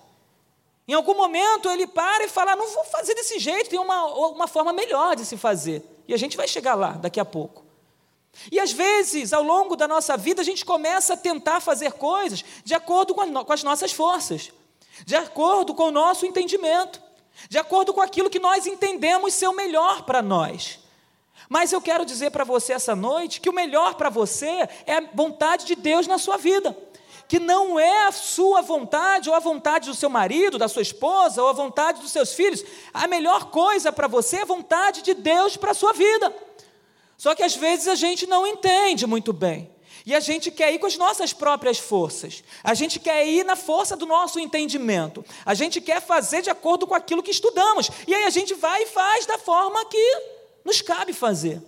Em 0.87 0.93
algum 0.93 1.15
momento 1.15 1.69
ele 1.69 1.87
para 1.87 2.23
e 2.23 2.29
fala: 2.29 2.55
não 2.55 2.67
vou 2.67 2.85
fazer 2.85 3.15
desse 3.15 3.39
jeito, 3.39 3.69
tem 3.69 3.79
uma, 3.79 4.05
uma 4.27 4.47
forma 4.47 4.71
melhor 4.71 5.15
de 5.15 5.25
se 5.25 5.35
fazer. 5.35 5.83
E 6.07 6.13
a 6.13 6.17
gente 6.17 6.37
vai 6.37 6.47
chegar 6.47 6.75
lá 6.75 6.91
daqui 6.91 7.19
a 7.19 7.25
pouco. 7.25 7.65
E 8.51 8.59
às 8.59 8.71
vezes, 8.71 9.33
ao 9.33 9.41
longo 9.41 9.75
da 9.75 9.87
nossa 9.87 10.15
vida, 10.17 10.41
a 10.41 10.45
gente 10.45 10.65
começa 10.65 11.13
a 11.13 11.17
tentar 11.17 11.61
fazer 11.61 11.93
coisas 11.93 12.43
de 12.63 12.75
acordo 12.75 13.15
com, 13.15 13.21
a, 13.21 13.45
com 13.45 13.53
as 13.53 13.63
nossas 13.63 13.91
forças, 13.91 14.51
de 15.05 15.15
acordo 15.15 15.73
com 15.73 15.85
o 15.85 15.91
nosso 15.91 16.25
entendimento, 16.25 17.01
de 17.49 17.57
acordo 17.57 17.93
com 17.93 18.01
aquilo 18.01 18.29
que 18.29 18.39
nós 18.39 18.67
entendemos 18.67 19.33
ser 19.33 19.47
o 19.47 19.53
melhor 19.53 20.03
para 20.03 20.21
nós. 20.21 20.79
Mas 21.49 21.71
eu 21.71 21.81
quero 21.81 22.05
dizer 22.05 22.31
para 22.31 22.43
você 22.43 22.73
essa 22.73 22.95
noite 22.95 23.39
que 23.39 23.49
o 23.49 23.53
melhor 23.53 23.95
para 23.95 24.09
você 24.09 24.67
é 24.85 24.95
a 24.95 25.03
vontade 25.13 25.65
de 25.65 25.75
Deus 25.75 26.07
na 26.07 26.17
sua 26.17 26.37
vida. 26.37 26.75
Que 27.27 27.39
não 27.39 27.79
é 27.79 28.07
a 28.07 28.11
sua 28.11 28.61
vontade, 28.61 29.29
ou 29.29 29.35
a 29.35 29.39
vontade 29.39 29.89
do 29.89 29.95
seu 29.95 30.09
marido, 30.09 30.59
da 30.59 30.67
sua 30.67 30.81
esposa, 30.81 31.41
ou 31.41 31.49
a 31.49 31.53
vontade 31.53 32.01
dos 32.01 32.11
seus 32.11 32.33
filhos. 32.33 32.63
A 32.93 33.07
melhor 33.07 33.45
coisa 33.45 33.91
para 33.91 34.07
você 34.07 34.37
é 34.37 34.41
a 34.41 34.45
vontade 34.45 35.01
de 35.01 35.13
Deus 35.13 35.57
para 35.57 35.71
a 35.71 35.75
sua 35.75 35.93
vida. 35.93 36.33
Só 37.17 37.33
que 37.33 37.43
às 37.43 37.55
vezes 37.55 37.87
a 37.87 37.95
gente 37.95 38.27
não 38.27 38.45
entende 38.45 39.07
muito 39.07 39.33
bem. 39.33 39.73
E 40.05 40.13
a 40.13 40.19
gente 40.19 40.51
quer 40.51 40.71
ir 40.71 40.77
com 40.77 40.85
as 40.85 40.97
nossas 40.97 41.33
próprias 41.33 41.79
forças. 41.79 42.43
A 42.63 42.75
gente 42.75 42.99
quer 42.99 43.27
ir 43.27 43.43
na 43.43 43.55
força 43.55 43.95
do 43.95 44.05
nosso 44.05 44.39
entendimento. 44.39 45.25
A 45.43 45.55
gente 45.55 45.81
quer 45.81 45.99
fazer 45.99 46.43
de 46.43 46.49
acordo 46.51 46.85
com 46.85 46.93
aquilo 46.93 47.23
que 47.23 47.31
estudamos. 47.31 47.89
E 48.05 48.13
aí 48.13 48.23
a 48.25 48.29
gente 48.29 48.53
vai 48.53 48.83
e 48.83 48.87
faz 48.87 49.25
da 49.25 49.39
forma 49.39 49.83
que 49.85 50.34
nos 50.65 50.81
cabe 50.81 51.13
fazer. 51.13 51.61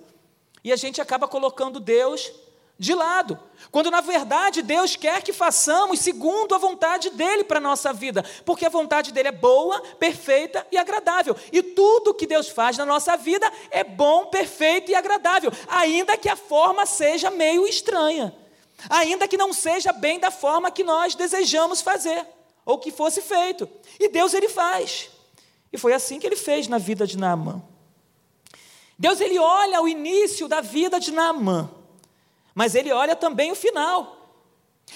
E 0.63 0.74
a 0.74 0.75
gente 0.75 1.00
acaba 1.00 1.27
colocando 1.27 1.80
Deus 1.80 2.34
de 2.80 2.94
lado, 2.94 3.39
quando 3.72 3.89
na 3.89 4.01
verdade 4.01 4.62
Deus 4.62 4.96
quer 4.96 5.24
que 5.24 5.34
façamos 5.34 6.00
segundo 6.00 6.54
a 6.54 6.60
vontade 6.60 7.10
dele 7.10 7.44
para 7.44 7.58
a 7.58 7.62
nossa 7.62 7.92
vida, 7.92 8.24
porque 8.46 8.66
a 8.66 8.70
vontade 8.70 9.12
dele 9.12 9.30
é 9.30 9.32
boa, 9.32 9.82
perfeita 9.98 10.66
e 10.72 10.77
agradável. 10.77 11.36
E 11.51 11.63
tudo 11.63 12.13
que 12.13 12.27
Deus 12.27 12.50
faz 12.50 12.77
na 12.77 12.86
nossa 12.86 13.18
vida 13.18 13.51
é 13.72 13.84
bom, 13.84 14.27
perfeito 14.27 14.92
e 14.92 14.96
agradável, 14.96 15.51
ainda 15.68 16.16
que 16.18 16.30
a 16.30 16.36
forma 16.36 16.86
seja 16.86 17.32
meio 17.32 17.66
estranha, 17.66 18.36
ainda 18.88 19.27
que 19.27 19.38
não 19.38 19.54
seja 19.54 19.92
bem 19.92 20.20
da 20.20 20.30
forma 20.30 20.70
que 20.70 20.84
nós 20.84 21.16
desejamos 21.16 21.82
fazer 21.82 22.27
ou 22.63 22.77
que 22.77 22.92
fosse 22.92 23.22
feito. 23.22 23.68
E 24.00 24.08
Deus 24.08 24.36
ele 24.36 24.50
faz. 24.50 25.10
E 25.74 25.80
foi 25.80 25.94
assim 25.94 26.20
que 26.20 26.27
ele 26.27 26.36
fez 26.36 26.68
na 26.68 26.77
vida 26.77 27.08
de 27.08 27.18
Naamã. 27.18 27.63
Deus 28.98 29.22
ele 29.22 29.38
olha 29.38 29.82
o 29.82 29.88
início 29.88 30.48
da 30.48 30.62
vida 30.62 31.00
de 31.00 31.12
Naamã, 31.12 31.70
mas 32.56 32.74
ele 32.74 32.92
olha 32.92 33.16
também 33.16 33.51
o 33.51 33.56
final. 33.56 34.16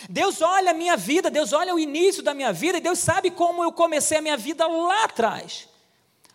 Deus 0.10 0.42
olha 0.42 0.72
a 0.72 0.74
minha 0.74 0.98
vida, 0.98 1.30
Deus 1.30 1.54
olha 1.54 1.76
o 1.76 1.80
início 1.80 2.24
da 2.24 2.34
minha 2.34 2.52
vida, 2.52 2.78
e 2.78 2.82
Deus 2.82 3.00
sabe 3.00 3.30
como 3.30 3.64
eu 3.64 3.72
comecei 3.72 4.18
a 4.18 4.22
minha 4.22 4.38
vida 4.38 4.66
lá 4.66 5.04
atrás. 5.04 5.68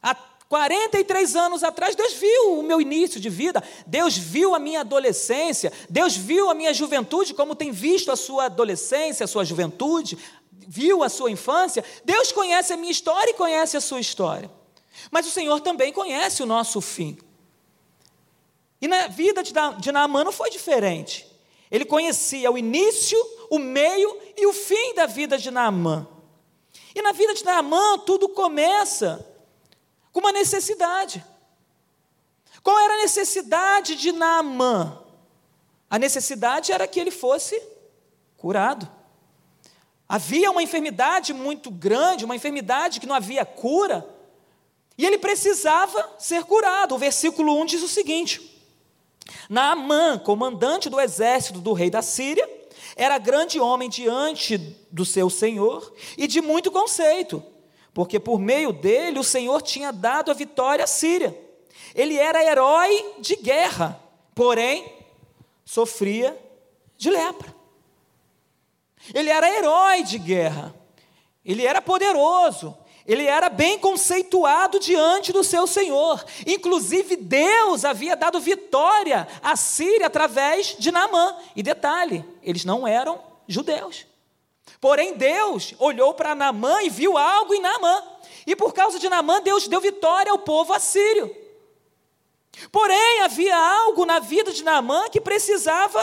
Há 0.03 0.15
43 0.49 1.35
anos 1.35 1.65
atrás, 1.65 1.97
Deus 1.97 2.13
viu 2.13 2.61
o 2.61 2.63
meu 2.63 2.81
início 2.81 3.19
de 3.19 3.29
vida, 3.29 3.63
Deus 3.87 4.17
viu 4.17 4.55
a 4.55 4.59
minha 4.59 4.81
adolescência, 4.81 5.73
Deus 5.91 6.17
viu 6.17 6.49
a 6.49 6.55
minha 6.55 6.73
juventude, 6.73 7.35
como 7.35 7.57
tem 7.57 7.73
visto 7.73 8.13
a 8.13 8.17
sua 8.17 8.45
adolescência, 8.45 9.25
a 9.25 9.27
sua 9.27 9.45
juventude, 9.45 10.17
viu 10.53 11.03
a 11.03 11.09
sua 11.09 11.31
infância. 11.31 11.85
Deus 12.05 12.31
conhece 12.31 12.73
a 12.73 12.77
minha 12.77 12.93
história 12.93 13.31
e 13.31 13.35
conhece 13.35 13.77
a 13.77 13.81
sua 13.81 13.99
história. 13.99 14.51
Mas 15.11 15.27
o 15.27 15.31
Senhor 15.31 15.61
também 15.61 15.93
conhece 15.93 16.43
o 16.43 16.47
nosso 16.47 16.81
fim. 16.81 17.19
E 18.81 18.87
na 18.89 19.09
vida 19.09 19.43
de 19.43 19.93
Naamã 19.93 20.25
não 20.25 20.33
foi 20.33 20.51
diferente. 20.51 21.27
Ele 21.71 21.85
conhecia 21.85 22.51
o 22.51 22.59
início, 22.59 23.19
o 23.51 23.59
meio 23.59 24.21
e 24.37 24.47
o 24.47 24.53
fim 24.53 24.95
da 24.95 25.07
vida 25.07 25.39
de 25.39 25.51
Naamã. 25.51 26.07
E 26.95 27.03
na 27.03 27.13
vida 27.13 27.35
de 27.35 27.45
Naamã, 27.45 27.99
tudo 27.99 28.29
começa 28.29 29.27
com 30.13 30.21
uma 30.21 30.33
necessidade. 30.33 31.25
Qual 32.63 32.79
era 32.79 32.95
a 32.95 33.03
necessidade 33.03 33.97
de 33.97 34.13
Naamã? 34.13 35.03
A 35.91 35.99
necessidade 35.99 36.73
era 36.73 36.87
que 36.87 36.99
ele 36.99 37.11
fosse 37.11 37.61
curado. 38.37 38.91
Havia 40.09 40.51
uma 40.51 40.63
enfermidade 40.63 41.33
muito 41.33 41.71
grande, 41.71 42.25
uma 42.25 42.37
enfermidade 42.37 43.01
que 43.01 43.07
não 43.07 43.15
havia 43.15 43.45
cura, 43.45 44.09
e 44.97 45.05
ele 45.05 45.19
precisava 45.19 46.15
ser 46.19 46.45
curado. 46.45 46.95
O 46.95 46.99
versículo 46.99 47.61
1 47.61 47.67
diz 47.67 47.83
o 47.83 47.89
seguinte: 47.89 48.56
Naamã, 49.49 50.19
comandante 50.19 50.89
do 50.89 51.01
exército 51.01 51.61
do 51.61 51.73
rei 51.73 51.91
da 51.91 52.03
Síria, 52.03 52.49
era 52.95 53.19
grande 53.19 53.61
homem 53.61 53.89
diante 53.89 54.59
do 54.91 55.05
seu 55.05 55.29
senhor 55.29 55.93
e 56.17 56.27
de 56.27 56.41
muito 56.41 56.71
conceito, 56.71 57.43
porque 57.93 58.19
por 58.19 58.39
meio 58.39 58.73
dele 58.73 59.19
o 59.19 59.25
Senhor 59.25 59.61
tinha 59.63 59.93
dado 59.93 60.31
a 60.31 60.35
vitória 60.35 60.85
à 60.85 60.87
Síria. 60.87 61.39
Ele 61.95 62.17
era 62.17 62.45
herói 62.45 63.15
de 63.19 63.37
guerra, 63.37 64.01
porém 64.35 64.93
sofria 65.65 66.39
de 66.97 67.11
lepra. 67.11 67.55
ele 69.15 69.29
era 69.29 69.49
herói 69.51 70.03
de 70.03 70.19
guerra, 70.19 70.75
ele 71.45 71.67
era 71.67 71.83
poderoso, 71.83 72.77
ele 73.07 73.25
era 73.25 73.49
bem 73.49 73.79
conceituado 73.79 74.81
diante 74.81 75.33
do 75.33 75.45
seu 75.45 75.67
Senhor. 75.67 76.25
Inclusive, 76.47 77.15
Deus 77.17 77.85
havia 77.85 78.17
dado 78.17 78.41
vitória 78.41 79.29
à 79.43 79.55
Síria 79.55 80.09
através 80.09 80.75
de 80.79 80.91
Naamã. 80.91 81.37
E 81.55 81.63
detalhe, 81.63 82.25
eles 82.43 82.65
não 82.65 82.87
eram 82.87 83.23
judeus. 83.47 84.07
Porém, 84.81 85.15
Deus 85.15 85.75
olhou 85.79 86.15
para 86.15 86.35
Naamã 86.35 86.83
e 86.83 86.91
viu 86.91 87.17
algo 87.17 87.55
em 87.55 87.61
Naamã. 87.61 88.03
E 88.45 88.57
por 88.57 88.75
causa 88.75 88.99
de 88.99 89.09
Naamã, 89.09 89.41
Deus 89.41 89.69
deu 89.69 89.81
vitória 89.81 90.33
ao 90.33 90.39
povo 90.39 90.73
assírio. 90.73 91.35
Porém, 92.73 93.21
havia 93.21 93.57
algo 93.57 94.05
na 94.05 94.19
vida 94.19 94.53
de 94.53 94.65
Naamã 94.65 95.09
que 95.11 95.21
precisava 95.21 96.01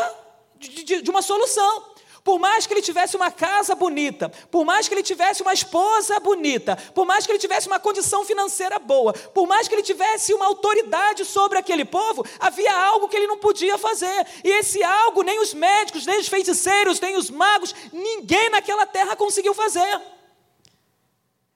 de, 0.55 0.83
de, 0.83 1.01
de 1.01 1.09
uma 1.09 1.21
solução. 1.21 1.92
Por 2.23 2.39
mais 2.39 2.65
que 2.65 2.73
ele 2.73 2.81
tivesse 2.81 3.17
uma 3.17 3.29
casa 3.29 3.75
bonita, 3.75 4.29
por 4.49 4.63
mais 4.63 4.87
que 4.87 4.93
ele 4.93 5.03
tivesse 5.03 5.41
uma 5.41 5.53
esposa 5.53 6.19
bonita, 6.21 6.77
por 6.95 7.05
mais 7.05 7.25
que 7.25 7.31
ele 7.33 7.39
tivesse 7.39 7.67
uma 7.67 7.79
condição 7.79 8.23
financeira 8.23 8.79
boa, 8.79 9.11
por 9.11 9.45
mais 9.45 9.67
que 9.67 9.75
ele 9.75 9.83
tivesse 9.83 10.33
uma 10.33 10.45
autoridade 10.45 11.25
sobre 11.25 11.57
aquele 11.57 11.83
povo, 11.83 12.25
havia 12.39 12.73
algo 12.73 13.09
que 13.09 13.17
ele 13.17 13.27
não 13.27 13.37
podia 13.37 13.77
fazer. 13.77 14.25
E 14.41 14.49
esse 14.49 14.81
algo 14.81 15.21
nem 15.21 15.41
os 15.41 15.53
médicos, 15.53 16.05
nem 16.05 16.19
os 16.19 16.29
feiticeiros, 16.29 16.99
nem 17.01 17.17
os 17.17 17.29
magos, 17.29 17.75
ninguém 17.91 18.49
naquela 18.49 18.85
terra 18.85 19.17
conseguiu 19.17 19.53
fazer. 19.53 20.01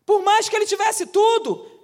Por 0.06 0.22
mais 0.22 0.50
que 0.50 0.56
ele 0.56 0.66
tivesse 0.66 1.06
tudo, 1.06 1.77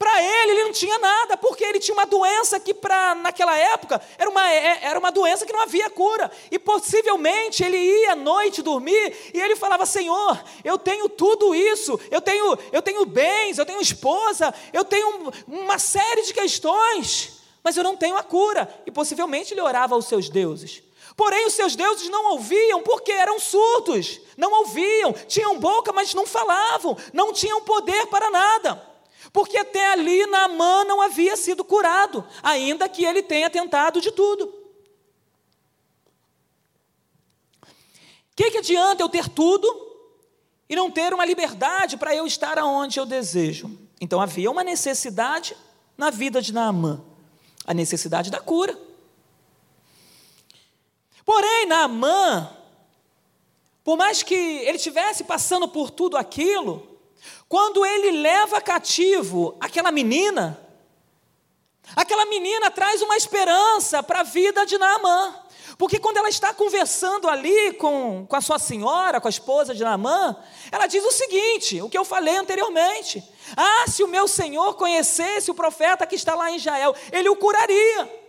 para 0.00 0.22
ele, 0.22 0.52
ele 0.52 0.64
não 0.64 0.72
tinha 0.72 0.98
nada, 0.98 1.36
porque 1.36 1.62
ele 1.62 1.78
tinha 1.78 1.92
uma 1.92 2.06
doença 2.06 2.58
que, 2.58 2.72
pra, 2.72 3.14
naquela 3.14 3.54
época, 3.54 4.00
era 4.16 4.30
uma, 4.30 4.50
é, 4.50 4.78
era 4.80 4.98
uma 4.98 5.12
doença 5.12 5.44
que 5.44 5.52
não 5.52 5.60
havia 5.60 5.90
cura. 5.90 6.32
E 6.50 6.58
possivelmente 6.58 7.62
ele 7.62 7.76
ia 7.76 8.12
à 8.12 8.16
noite 8.16 8.62
dormir 8.62 9.14
e 9.34 9.38
ele 9.38 9.56
falava: 9.56 9.84
Senhor, 9.84 10.42
eu 10.64 10.78
tenho 10.78 11.06
tudo 11.06 11.54
isso, 11.54 12.00
eu 12.10 12.22
tenho, 12.22 12.58
eu 12.72 12.80
tenho 12.80 13.04
bens, 13.04 13.58
eu 13.58 13.66
tenho 13.66 13.78
esposa, 13.78 14.54
eu 14.72 14.86
tenho 14.86 15.30
uma 15.46 15.78
série 15.78 16.22
de 16.22 16.32
questões, 16.32 17.42
mas 17.62 17.76
eu 17.76 17.84
não 17.84 17.94
tenho 17.94 18.16
a 18.16 18.22
cura. 18.22 18.74
E 18.86 18.90
possivelmente 18.90 19.52
ele 19.52 19.60
orava 19.60 19.94
aos 19.94 20.06
seus 20.06 20.30
deuses. 20.30 20.82
Porém, 21.14 21.44
os 21.44 21.52
seus 21.52 21.76
deuses 21.76 22.08
não 22.08 22.30
ouviam 22.30 22.80
porque 22.80 23.12
eram 23.12 23.38
surdos, 23.38 24.18
não 24.34 24.50
ouviam, 24.60 25.12
tinham 25.28 25.58
boca, 25.58 25.92
mas 25.92 26.14
não 26.14 26.24
falavam, 26.26 26.96
não 27.12 27.34
tinham 27.34 27.60
poder 27.60 28.06
para 28.06 28.30
nada. 28.30 28.89
Porque 29.32 29.56
até 29.56 29.92
ali 29.92 30.26
Naamã 30.26 30.84
não 30.84 31.00
havia 31.00 31.36
sido 31.36 31.64
curado, 31.64 32.26
ainda 32.42 32.88
que 32.88 33.04
ele 33.04 33.22
tenha 33.22 33.48
tentado 33.48 34.00
de 34.00 34.10
tudo. 34.10 34.46
O 37.62 38.36
que, 38.36 38.50
que 38.50 38.58
adianta 38.58 39.02
eu 39.02 39.08
ter 39.08 39.28
tudo 39.28 39.68
e 40.68 40.74
não 40.74 40.90
ter 40.90 41.12
uma 41.12 41.24
liberdade 41.24 41.96
para 41.96 42.14
eu 42.14 42.26
estar 42.26 42.58
aonde 42.58 42.98
eu 42.98 43.06
desejo? 43.06 43.70
Então 44.00 44.20
havia 44.20 44.50
uma 44.50 44.64
necessidade 44.64 45.56
na 45.96 46.10
vida 46.10 46.40
de 46.40 46.52
Naamã, 46.52 47.04
a 47.66 47.74
necessidade 47.74 48.30
da 48.30 48.40
cura. 48.40 48.76
Porém, 51.24 51.66
Naamã, 51.66 52.50
por 53.84 53.96
mais 53.96 54.22
que 54.22 54.34
ele 54.34 54.76
estivesse 54.76 55.22
passando 55.22 55.68
por 55.68 55.90
tudo 55.90 56.16
aquilo, 56.16 56.89
quando 57.48 57.84
ele 57.84 58.10
leva 58.12 58.60
cativo 58.60 59.56
aquela 59.60 59.90
menina, 59.90 60.58
aquela 61.96 62.26
menina 62.26 62.70
traz 62.70 63.02
uma 63.02 63.16
esperança 63.16 64.02
para 64.02 64.20
a 64.20 64.24
vida 64.24 64.64
de 64.64 64.78
Naamã. 64.78 65.34
Porque 65.80 65.98
quando 65.98 66.18
ela 66.18 66.28
está 66.28 66.52
conversando 66.52 67.26
ali 67.26 67.72
com, 67.72 68.26
com 68.28 68.36
a 68.36 68.40
sua 68.42 68.58
senhora, 68.58 69.18
com 69.18 69.28
a 69.28 69.30
esposa 69.30 69.74
de 69.74 69.82
Naamã, 69.82 70.36
ela 70.70 70.86
diz 70.86 71.02
o 71.02 71.10
seguinte: 71.10 71.80
o 71.80 71.88
que 71.88 71.96
eu 71.96 72.04
falei 72.04 72.36
anteriormente. 72.36 73.24
Ah, 73.56 73.86
se 73.88 74.02
o 74.02 74.08
meu 74.08 74.28
senhor 74.28 74.74
conhecesse 74.74 75.50
o 75.50 75.54
profeta 75.54 76.06
que 76.06 76.14
está 76.14 76.34
lá 76.34 76.50
em 76.50 76.56
Israel, 76.56 76.94
ele 77.10 77.30
o 77.30 77.36
curaria. 77.36 78.19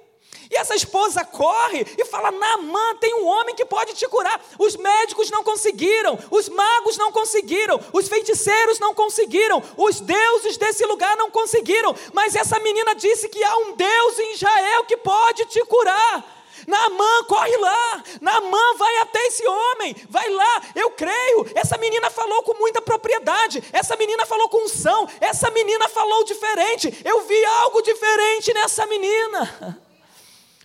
E 0.51 0.57
essa 0.57 0.75
esposa 0.75 1.23
corre 1.23 1.87
e 1.97 2.03
fala: 2.03 2.29
Naamã, 2.29 2.95
tem 2.99 3.15
um 3.15 3.25
homem 3.25 3.55
que 3.55 3.63
pode 3.63 3.93
te 3.93 4.05
curar. 4.09 4.39
Os 4.59 4.75
médicos 4.75 5.31
não 5.31 5.45
conseguiram, 5.45 6.19
os 6.29 6.49
magos 6.49 6.97
não 6.97 7.09
conseguiram, 7.09 7.79
os 7.93 8.09
feiticeiros 8.09 8.77
não 8.77 8.93
conseguiram, 8.93 9.63
os 9.77 10.01
deuses 10.01 10.57
desse 10.57 10.85
lugar 10.85 11.15
não 11.15 11.31
conseguiram. 11.31 11.95
Mas 12.11 12.35
essa 12.35 12.59
menina 12.59 12.93
disse 12.93 13.29
que 13.29 13.41
há 13.41 13.57
um 13.59 13.75
Deus 13.75 14.19
em 14.19 14.33
Israel 14.33 14.83
que 14.83 14.97
pode 14.97 15.45
te 15.45 15.63
curar. 15.65 16.41
Naamã, 16.67 17.23
corre 17.27 17.55
lá. 17.57 18.03
Naamã, 18.19 18.75
vai 18.77 18.97
até 18.97 19.25
esse 19.27 19.47
homem. 19.47 19.95
Vai 20.09 20.29
lá, 20.29 20.61
eu 20.75 20.91
creio. 20.91 21.49
Essa 21.55 21.77
menina 21.77 22.09
falou 22.09 22.43
com 22.43 22.53
muita 22.55 22.81
propriedade. 22.81 23.63
Essa 23.71 23.95
menina 23.95 24.25
falou 24.25 24.49
com 24.49 24.65
unção. 24.65 25.07
Essa 25.21 25.49
menina 25.49 25.87
falou 25.87 26.23
diferente. 26.25 27.01
Eu 27.05 27.21
vi 27.21 27.45
algo 27.45 27.81
diferente 27.81 28.53
nessa 28.53 28.85
menina. 28.85 29.79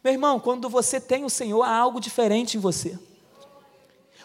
Meu 0.07 0.13
irmão, 0.13 0.39
quando 0.39 0.69
você 0.69 1.01
tem 1.01 1.25
o 1.25 1.29
Senhor, 1.29 1.65
há 1.65 1.77
algo 1.77 1.99
diferente 1.99 2.57
em 2.57 2.61
você. 2.61 2.97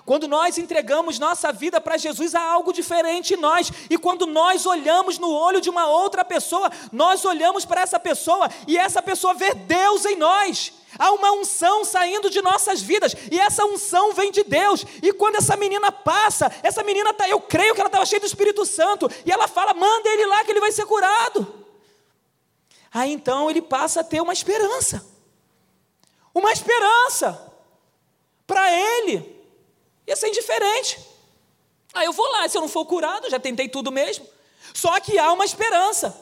Quando 0.06 0.28
nós 0.28 0.60
entregamos 0.60 1.18
nossa 1.18 1.52
vida 1.52 1.82
para 1.82 1.98
Jesus, 1.98 2.36
há 2.36 2.40
algo 2.40 2.72
diferente 2.72 3.34
em 3.34 3.38
nós. 3.38 3.72
E 3.90 3.98
quando 3.98 4.28
nós 4.28 4.68
olhamos 4.68 5.18
no 5.18 5.32
olho 5.32 5.60
de 5.60 5.72
uma 5.72 5.88
outra 5.88 6.24
pessoa, 6.24 6.70
nós 6.92 7.26
olhamos 7.26 7.66
para 7.66 7.82
essa 7.82 8.00
pessoa 8.00 8.48
e 8.68 8.78
essa 8.78 9.02
pessoa 9.02 9.34
vê 9.34 9.56
Deus 9.56 10.06
em 10.06 10.16
nós. 10.16 10.72
Há 11.00 11.14
uma 11.14 11.32
unção 11.32 11.84
saindo 11.84 12.30
de 12.30 12.44
nossas 12.44 12.80
vidas 12.80 13.16
e 13.32 13.40
essa 13.40 13.66
unção 13.66 14.14
vem 14.14 14.32
de 14.32 14.44
Deus. 14.44 14.86
E 15.02 15.12
quando 15.12 15.38
essa 15.38 15.58
menina 15.58 15.92
passa, 15.92 16.52
essa 16.62 16.84
menina 16.84 17.12
tá, 17.12 17.28
eu 17.28 17.42
creio 17.42 17.74
que 17.74 17.82
ela 17.82 17.88
estava 17.88 18.06
cheia 18.06 18.20
do 18.20 18.28
Espírito 18.28 18.68
Santo 18.68 19.10
e 19.26 19.32
ela 19.32 19.48
fala: 19.48 19.74
"Manda 19.74 20.08
ele 20.10 20.28
lá 20.28 20.46
que 20.46 20.52
ele 20.52 20.60
vai 20.60 20.72
ser 20.72 20.86
curado". 20.86 21.66
Aí 22.94 23.12
então 23.12 23.50
ele 23.50 23.64
passa 23.64 24.02
a 24.02 24.04
ter 24.04 24.22
uma 24.22 24.32
esperança 24.32 25.10
uma 26.34 26.52
esperança 26.52 27.52
para 28.48 28.72
ele. 28.72 29.42
Ia 30.08 30.16
ser 30.16 30.28
indiferente. 30.30 31.00
Aí 31.94 32.06
eu 32.06 32.14
vou 32.14 32.28
lá, 32.32 32.48
se 32.48 32.58
eu 32.58 32.62
não 32.62 32.70
for 32.70 32.86
curado, 32.86 33.30
já 33.30 33.40
tentei 33.40 33.68
tudo 33.68 33.92
mesmo. 33.92 34.26
Só 34.74 35.00
que 35.00 35.18
há 35.18 35.32
uma 35.32 35.46
esperança. 35.46 36.18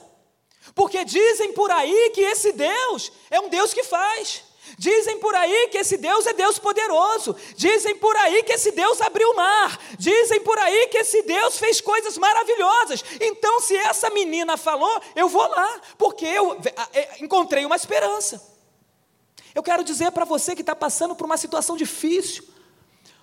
Porque 0.76 1.04
dizem 1.04 1.54
por 1.54 1.72
aí 1.72 2.12
que 2.14 2.22
esse 2.22 2.52
Deus 2.52 3.12
é 3.30 3.40
um 3.40 3.50
Deus 3.50 3.74
que 3.74 3.84
faz. 3.84 4.44
Dizem 4.78 5.20
por 5.20 5.34
aí 5.34 5.68
que 5.70 5.78
esse 5.78 5.98
Deus 5.98 6.26
é 6.28 6.34
Deus 6.34 6.60
poderoso. 6.60 7.36
Dizem 7.56 7.96
por 7.96 8.16
aí 8.18 8.44
que 8.44 8.54
esse 8.54 8.72
Deus 8.72 9.02
abriu 9.02 9.30
o 9.32 9.36
mar. 9.36 9.80
Dizem 9.98 10.42
por 10.42 10.58
aí 10.60 10.88
que 10.88 10.98
esse 11.00 11.22
Deus 11.24 11.58
fez 11.58 11.82
coisas 11.82 12.18
maravilhosas. 12.18 13.04
Então, 13.20 13.60
se 13.62 13.76
essa 13.76 14.10
menina 14.10 14.58
falou, 14.58 15.02
eu 15.16 15.28
vou 15.28 15.48
lá, 15.48 15.82
porque 15.98 16.26
eu 16.26 16.58
encontrei 17.20 17.66
uma 17.66 17.76
esperança. 17.76 18.49
Eu 19.54 19.64
quero 19.64 19.84
dizer 19.84 20.12
para 20.12 20.26
você 20.26 20.56
que 20.56 20.62
está 20.62 20.76
passando 20.76 21.16
por 21.16 21.26
uma 21.26 21.38
situação 21.38 21.76
difícil, 21.76 22.44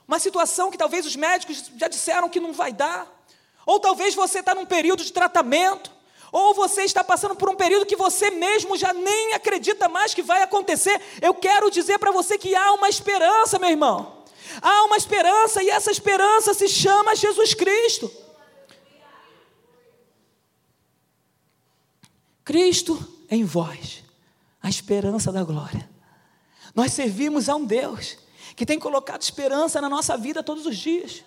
uma 0.06 0.18
situação 0.18 0.70
que 0.70 0.78
talvez 0.78 1.06
os 1.06 1.16
médicos 1.16 1.70
já 1.76 1.88
disseram 1.88 2.28
que 2.28 2.40
não 2.40 2.52
vai 2.52 2.72
dar, 2.72 3.06
ou 3.64 3.80
talvez 3.80 4.14
você 4.14 4.40
está 4.40 4.54
num 4.54 4.66
período 4.66 5.04
de 5.04 5.12
tratamento, 5.12 5.90
ou 6.32 6.54
você 6.54 6.82
está 6.82 7.02
passando 7.02 7.34
por 7.34 7.48
um 7.48 7.56
período 7.56 7.86
que 7.86 7.96
você 7.96 8.30
mesmo 8.30 8.76
já 8.76 8.92
nem 8.92 9.34
acredita 9.34 9.88
mais 9.88 10.14
que 10.14 10.22
vai 10.22 10.42
acontecer. 10.42 11.00
Eu 11.20 11.34
quero 11.34 11.70
dizer 11.70 11.98
para 11.98 12.12
você 12.12 12.36
que 12.36 12.54
há 12.54 12.72
uma 12.72 12.88
esperança, 12.88 13.58
meu 13.58 13.70
irmão. 13.70 14.24
Há 14.60 14.84
uma 14.84 14.96
esperança 14.96 15.62
e 15.62 15.70
essa 15.70 15.90
esperança 15.90 16.54
se 16.54 16.68
chama 16.68 17.16
Jesus 17.16 17.54
Cristo. 17.54 18.10
Cristo 22.44 23.24
em 23.28 23.44
vós, 23.44 24.04
a 24.62 24.68
esperança 24.68 25.32
da 25.32 25.42
glória. 25.42 25.95
Nós 26.76 26.92
servimos 26.92 27.48
a 27.48 27.56
um 27.56 27.64
Deus 27.64 28.18
que 28.54 28.66
tem 28.66 28.78
colocado 28.78 29.22
esperança 29.22 29.80
na 29.80 29.88
nossa 29.88 30.16
vida 30.16 30.42
todos 30.42 30.66
os 30.66 30.76
dias. 30.76 31.24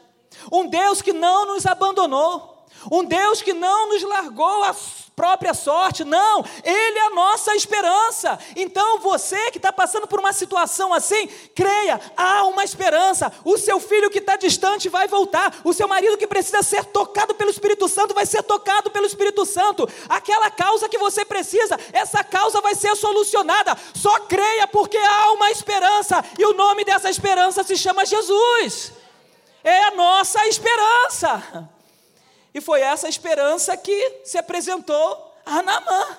Um 0.51 0.67
Deus 0.67 1.01
que 1.01 1.11
não 1.11 1.47
nos 1.47 1.65
abandonou. 1.65 2.65
Um 2.91 3.03
Deus 3.03 3.41
que 3.41 3.51
não 3.51 3.89
nos 3.89 4.03
largou 4.03 4.63
a 4.63 4.75
própria 5.19 5.53
sorte, 5.53 6.05
não, 6.05 6.45
Ele 6.63 6.97
é 6.97 7.07
a 7.07 7.09
nossa 7.09 7.53
esperança. 7.53 8.39
Então 8.55 8.99
você 8.99 9.51
que 9.51 9.57
está 9.57 9.69
passando 9.69 10.07
por 10.07 10.17
uma 10.17 10.31
situação 10.31 10.93
assim, 10.93 11.27
creia, 11.53 11.99
há 12.15 12.45
uma 12.45 12.63
esperança. 12.63 13.29
O 13.43 13.57
seu 13.57 13.81
filho 13.81 14.09
que 14.09 14.19
está 14.19 14.37
distante 14.37 14.87
vai 14.87 15.09
voltar, 15.09 15.53
o 15.65 15.73
seu 15.73 15.89
marido 15.89 16.15
que 16.15 16.25
precisa 16.25 16.63
ser 16.63 16.85
tocado 16.85 17.35
pelo 17.35 17.51
Espírito 17.51 17.89
Santo 17.89 18.13
vai 18.13 18.25
ser 18.25 18.41
tocado 18.43 18.91
pelo 18.91 19.05
Espírito 19.05 19.45
Santo. 19.45 19.89
Aquela 20.07 20.49
causa 20.49 20.87
que 20.87 20.97
você 20.97 21.25
precisa, 21.25 21.77
essa 21.91 22.23
causa 22.23 22.61
vai 22.61 22.73
ser 22.73 22.95
solucionada. 22.95 23.75
Só 23.93 24.21
creia, 24.21 24.67
porque 24.67 24.97
há 24.97 25.33
uma 25.33 25.51
esperança, 25.51 26.23
e 26.37 26.45
o 26.45 26.53
nome 26.53 26.85
dessa 26.85 27.09
esperança 27.09 27.61
se 27.61 27.75
chama 27.75 28.05
Jesus. 28.05 28.93
É 29.65 29.83
a 29.83 29.91
nossa 29.91 30.47
esperança. 30.47 31.69
E 32.53 32.61
foi 32.61 32.81
essa 32.81 33.07
esperança 33.07 33.75
que 33.77 34.21
se 34.23 34.37
apresentou 34.37 35.35
a 35.45 35.61
Naamã. 35.61 36.17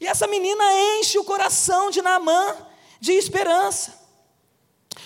E 0.00 0.06
essa 0.06 0.26
menina 0.26 0.64
enche 0.98 1.18
o 1.18 1.24
coração 1.24 1.90
de 1.90 2.02
Naamã 2.02 2.56
de 3.00 3.12
esperança. 3.12 4.02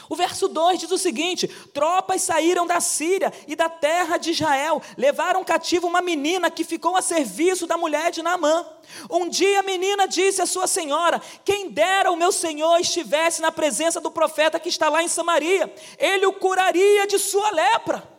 O 0.09 0.16
verso 0.16 0.48
2 0.48 0.81
diz 0.81 0.90
o 0.90 0.98
seguinte: 0.98 1.48
tropas 1.72 2.22
saíram 2.22 2.66
da 2.66 2.81
Síria 2.81 3.33
e 3.46 3.57
da 3.57 3.68
terra 3.68 4.16
de 4.16 4.31
Israel, 4.31 4.83
levaram 4.96 5.44
cativo 5.44 5.87
uma 5.87 6.00
menina 6.00 6.50
que 6.50 6.64
ficou 6.64 6.96
a 6.96 7.02
serviço 7.02 7.66
da 7.66 7.76
mulher 7.76 8.11
de 8.11 8.22
Naamã. 8.22 8.66
Um 9.11 9.29
dia 9.29 9.61
a 9.61 9.62
menina 9.62 10.07
disse 10.07 10.40
à 10.40 10.46
sua 10.46 10.66
senhora: 10.66 11.20
Quem 11.44 11.70
dera 11.70 12.11
o 12.11 12.16
meu 12.16 12.33
senhor 12.33 12.79
estivesse 12.79 13.42
na 13.42 13.52
presença 13.52 14.00
do 14.00 14.11
profeta 14.11 14.61
que 14.61 14.68
está 14.68 14.88
lá 14.88 15.02
em 15.02 15.09
Samaria, 15.09 15.72
ele 15.98 16.26
o 16.26 16.33
curaria 16.33 17.07
de 17.07 17.18
sua 17.18 17.50
lepra. 17.50 18.15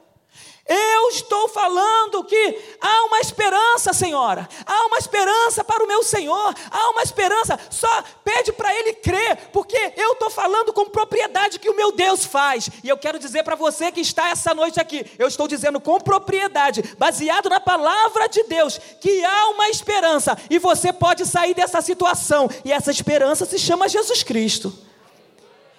Eu 0.67 1.09
estou 1.09 1.47
falando 1.47 2.23
que 2.25 2.75
há 2.81 3.05
uma 3.05 3.19
esperança, 3.21 3.93
Senhora. 3.93 4.47
Há 4.65 4.85
uma 4.87 4.97
esperança 4.97 5.63
para 5.63 5.83
o 5.83 5.87
meu 5.87 6.03
Senhor. 6.03 6.53
Há 6.69 6.89
uma 6.89 7.01
esperança. 7.01 7.57
Só 7.69 8.03
pede 8.23 8.51
para 8.51 8.75
Ele 8.75 8.93
crer, 8.93 9.49
porque 9.53 9.93
eu 9.95 10.13
estou 10.13 10.29
falando 10.29 10.73
com 10.73 10.85
propriedade 10.89 11.57
que 11.57 11.69
o 11.69 11.75
meu 11.75 11.91
Deus 11.91 12.25
faz. 12.25 12.69
E 12.83 12.89
eu 12.89 12.97
quero 12.97 13.17
dizer 13.17 13.43
para 13.43 13.55
você 13.55 13.91
que 13.91 14.01
está 14.01 14.29
essa 14.29 14.53
noite 14.53 14.79
aqui, 14.79 15.05
eu 15.17 15.27
estou 15.27 15.47
dizendo 15.47 15.79
com 15.79 15.99
propriedade, 15.99 16.83
baseado 16.97 17.49
na 17.49 17.59
palavra 17.59 18.27
de 18.27 18.43
Deus, 18.43 18.77
que 18.99 19.23
há 19.23 19.49
uma 19.49 19.69
esperança 19.69 20.37
e 20.49 20.59
você 20.59 20.91
pode 20.91 21.25
sair 21.25 21.53
dessa 21.53 21.81
situação. 21.81 22.49
E 22.65 22.73
essa 22.73 22.91
esperança 22.91 23.45
se 23.45 23.57
chama 23.57 23.87
Jesus 23.87 24.21
Cristo. 24.21 24.73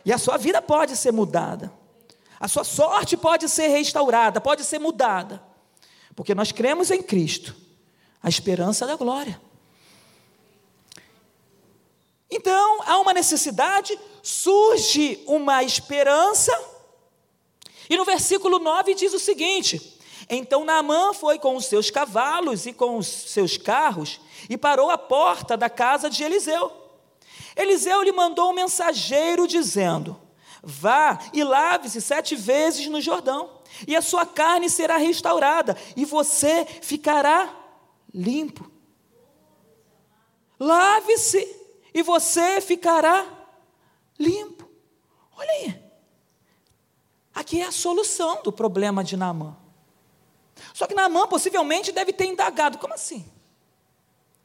E 0.05 0.12
a 0.12 0.16
sua 0.16 0.38
vida 0.38 0.62
pode 0.62 0.96
ser 0.96 1.12
mudada. 1.12 1.77
A 2.40 2.46
sua 2.46 2.64
sorte 2.64 3.16
pode 3.16 3.48
ser 3.48 3.68
restaurada, 3.68 4.40
pode 4.40 4.64
ser 4.64 4.79
mudada, 4.79 5.42
porque 6.14 6.35
nós 6.35 6.53
cremos 6.53 6.90
em 6.90 7.03
Cristo, 7.03 7.55
a 8.22 8.29
esperança 8.29 8.87
da 8.87 8.96
glória. 8.96 9.40
Então, 12.31 12.83
há 12.85 12.98
uma 12.98 13.12
necessidade, 13.12 13.98
surge 14.22 15.22
uma 15.27 15.64
esperança, 15.64 16.53
e 17.88 17.96
no 17.96 18.05
versículo 18.05 18.59
9 18.59 18.94
diz 18.94 19.14
o 19.14 19.18
seguinte: 19.18 19.98
Então 20.29 20.64
Naamã 20.64 21.12
foi 21.14 21.38
com 21.38 21.57
os 21.57 21.64
seus 21.66 21.90
cavalos 21.90 22.66
e 22.66 22.72
com 22.72 22.98
os 22.98 23.07
seus 23.07 23.57
carros 23.57 24.20
e 24.48 24.57
parou 24.59 24.90
à 24.90 24.98
porta 24.98 25.57
da 25.57 25.70
casa 25.70 26.11
de 26.11 26.22
Eliseu. 26.22 26.70
Eliseu 27.57 28.03
lhe 28.03 28.12
mandou 28.12 28.51
um 28.51 28.55
mensageiro 28.55 29.48
dizendo: 29.48 30.20
Vá 30.62 31.18
e 31.32 31.44
lave-se 31.44 32.00
sete 32.00 32.34
vezes 32.34 32.86
no 32.88 33.00
Jordão, 33.00 33.58
e 33.86 33.94
a 33.94 34.02
sua 34.02 34.26
carne 34.26 34.68
será 34.68 34.96
restaurada, 34.96 35.76
e 35.96 36.04
você 36.04 36.64
ficará 36.64 37.54
limpo. 38.12 38.70
Lave-se, 40.58 41.56
e 41.94 42.02
você 42.02 42.60
ficará 42.60 43.26
limpo. 44.18 44.68
Olha 45.36 45.50
aí. 45.50 45.82
Aqui 47.34 47.60
é 47.60 47.66
a 47.66 47.72
solução 47.72 48.42
do 48.42 48.52
problema 48.52 49.04
de 49.04 49.16
Naamã. 49.16 49.56
Só 50.74 50.86
que 50.86 50.94
Naamã 50.94 51.28
possivelmente 51.28 51.92
deve 51.92 52.12
ter 52.12 52.26
indagado. 52.26 52.78
Como 52.78 52.94
assim? 52.94 53.24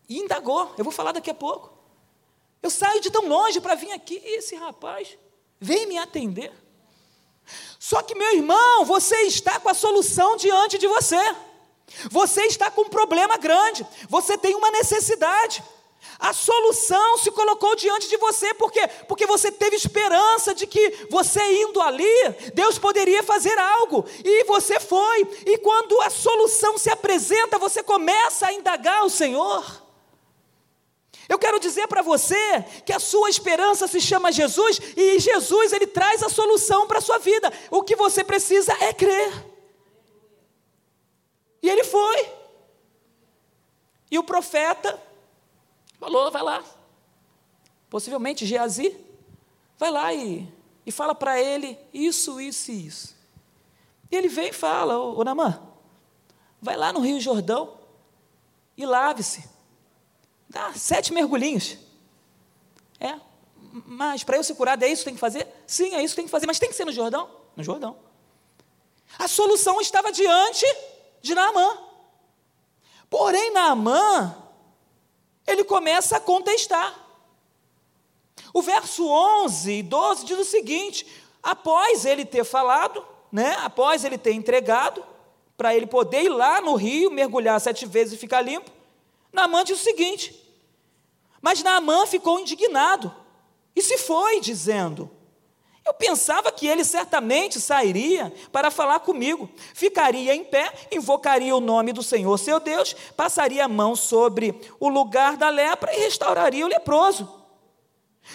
E 0.08 0.20
indagou. 0.20 0.74
Eu 0.78 0.84
vou 0.84 0.94
falar 0.94 1.12
daqui 1.12 1.32
a 1.32 1.34
pouco. 1.34 1.74
Eu 2.62 2.70
saio 2.70 3.02
de 3.02 3.10
tão 3.10 3.28
longe 3.28 3.60
para 3.60 3.74
vir 3.76 3.92
aqui 3.92 4.22
e 4.24 4.38
esse 4.38 4.56
rapaz 4.56 5.18
vem 5.64 5.86
me 5.86 5.98
atender. 5.98 6.52
Só 7.80 8.02
que, 8.02 8.16
meu 8.16 8.36
irmão, 8.36 8.86
você 8.86 9.16
está 9.24 9.60
com 9.60 9.70
a 9.70 9.74
solução 9.74 10.36
diante 10.36 10.78
de 10.78 10.88
você. 10.88 11.36
Você 12.10 12.42
está 12.44 12.72
com 12.72 12.82
um 12.82 12.90
problema 12.90 13.38
grande, 13.38 13.86
você 14.10 14.38
tem 14.38 14.56
uma 14.56 14.72
necessidade. 14.72 15.64
A 16.20 16.34
solução 16.34 17.18
se 17.18 17.32
colocou 17.32 17.76
diante 17.76 18.08
de 18.08 18.18
você, 18.18 18.54
por 18.54 18.72
quê? 18.72 18.88
Porque 19.08 19.26
você 19.26 19.52
teve 19.52 19.76
esperança 19.76 20.56
de 20.56 20.66
que 20.66 21.08
você 21.10 21.42
indo 21.62 21.82
ali, 21.82 22.30
Deus 22.54 22.78
poderia 22.78 23.22
fazer 23.22 23.58
algo, 23.58 24.06
e 24.24 24.44
você 24.46 24.80
foi, 24.80 25.28
e 25.46 25.58
quando 25.58 26.00
a 26.02 26.10
solução 26.10 26.78
se 26.78 26.90
apresenta, 26.90 27.60
você 27.60 27.84
começa 27.84 28.48
a 28.48 28.54
indagar 28.54 29.06
o 29.06 29.10
Senhor. 29.10 29.83
Eu 31.30 31.40
quero 31.40 31.60
dizer 31.60 31.88
para 31.88 32.02
você 32.02 32.64
que 32.86 32.92
a 32.92 33.00
sua 33.00 33.30
esperança 33.30 33.88
se 33.88 34.02
chama 34.02 34.32
Jesus 34.32 34.80
e 34.96 35.20
Jesus 35.20 35.72
ele 35.72 35.88
traz 35.88 36.22
a 36.22 36.30
solução 36.30 36.88
para 36.88 36.98
a 36.98 37.02
sua 37.02 37.18
vida. 37.18 37.52
O 37.72 37.82
que 37.84 37.96
você 37.96 38.24
precisa 38.24 38.74
é 38.82 38.94
crer. 38.94 39.32
E 41.62 41.70
ele 41.70 41.84
foi. 41.84 42.30
E 44.12 44.20
o 44.20 44.24
profeta 44.24 45.02
falou: 45.98 46.30
vai 46.30 46.44
lá. 46.44 46.64
Possivelmente 47.90 48.46
Geazi, 48.46 48.96
vai 49.78 49.92
lá 49.92 50.14
e, 50.14 50.52
e 50.86 50.92
fala 50.92 51.16
para 51.16 51.40
ele 51.40 51.78
isso, 51.94 52.42
isso 52.42 52.72
e 52.72 52.88
isso. 52.88 53.16
E 54.12 54.16
ele 54.16 54.28
vem 54.28 54.50
e 54.50 54.54
fala: 54.54 55.00
Ô, 55.00 55.20
ô 55.20 55.24
Namã, 55.24 55.62
vai 56.62 56.76
lá 56.76 56.92
no 56.92 57.00
Rio 57.00 57.20
Jordão 57.20 57.78
e 58.76 58.86
lave-se. 58.86 59.48
Dá 60.54 60.72
sete 60.74 61.12
mergulhinhos. 61.12 61.78
É. 63.00 63.16
Mas 63.88 64.24
para 64.24 64.38
eu 64.38 64.44
ser 64.44 64.54
curado 64.54 64.84
é 64.84 64.88
isso 64.88 65.02
que 65.02 65.06
tem 65.06 65.16
que 65.16 65.20
fazer? 65.20 65.48
Sim, 65.66 65.96
é 65.96 66.04
isso 66.04 66.14
que 66.14 66.18
tem 66.18 66.26
que 66.26 66.32
fazer. 66.32 66.46
Mas 66.46 66.60
tem 66.60 66.70
que 66.70 66.76
ser 66.76 66.86
no 66.86 66.92
Jordão? 66.92 67.28
No 67.58 67.64
Jordão. 67.64 67.98
A 69.18 69.28
solução 69.28 69.82
estava 69.82 70.12
diante 70.12 70.66
de 71.24 71.34
Naamã. 71.34 71.78
Porém, 73.10 73.52
Naamã, 73.52 74.36
ele 75.46 75.64
começa 75.64 76.18
a 76.18 76.20
contestar. 76.20 77.02
O 78.54 78.62
verso 78.62 79.08
11 79.08 79.72
e 79.72 79.84
12 79.84 80.26
diz 80.26 80.38
o 80.38 80.46
seguinte: 80.46 81.08
após 81.42 82.06
ele 82.06 82.26
ter 82.26 82.44
falado, 82.44 83.04
né, 83.32 83.56
após 83.64 84.04
ele 84.04 84.20
ter 84.20 84.34
entregado, 84.34 85.04
para 85.58 85.76
ele 85.76 85.88
poder 85.88 86.24
ir 86.24 86.30
lá 86.30 86.62
no 86.62 86.76
rio, 86.76 87.10
mergulhar 87.10 87.60
sete 87.60 87.88
vezes 87.88 88.14
e 88.14 88.18
ficar 88.18 88.42
limpo, 88.42 88.70
Naamã 89.32 89.64
diz 89.64 89.80
o 89.80 89.84
seguinte: 89.84 90.43
mas 91.44 91.62
Naamã 91.62 92.06
ficou 92.08 92.40
indignado 92.40 93.14
e 93.76 93.82
se 93.82 93.98
foi, 93.98 94.40
dizendo: 94.40 95.12
Eu 95.86 95.94
pensava 95.94 96.50
que 96.54 96.66
ele 96.66 96.86
certamente 96.86 97.60
sairia 97.60 98.34
para 98.50 98.72
falar 98.72 99.02
comigo, 99.02 99.50
ficaria 99.74 100.34
em 100.34 100.46
pé, 100.46 100.72
invocaria 100.90 101.54
o 101.54 101.60
nome 101.60 101.92
do 101.92 102.02
Senhor 102.02 102.38
seu 102.38 102.62
Deus, 102.62 102.96
passaria 103.18 103.66
a 103.66 103.68
mão 103.68 103.94
sobre 103.94 104.58
o 104.80 104.88
lugar 104.88 105.36
da 105.36 105.50
lepra 105.50 105.94
e 105.94 106.00
restauraria 106.00 106.66
o 106.66 106.70
leproso. 106.70 107.42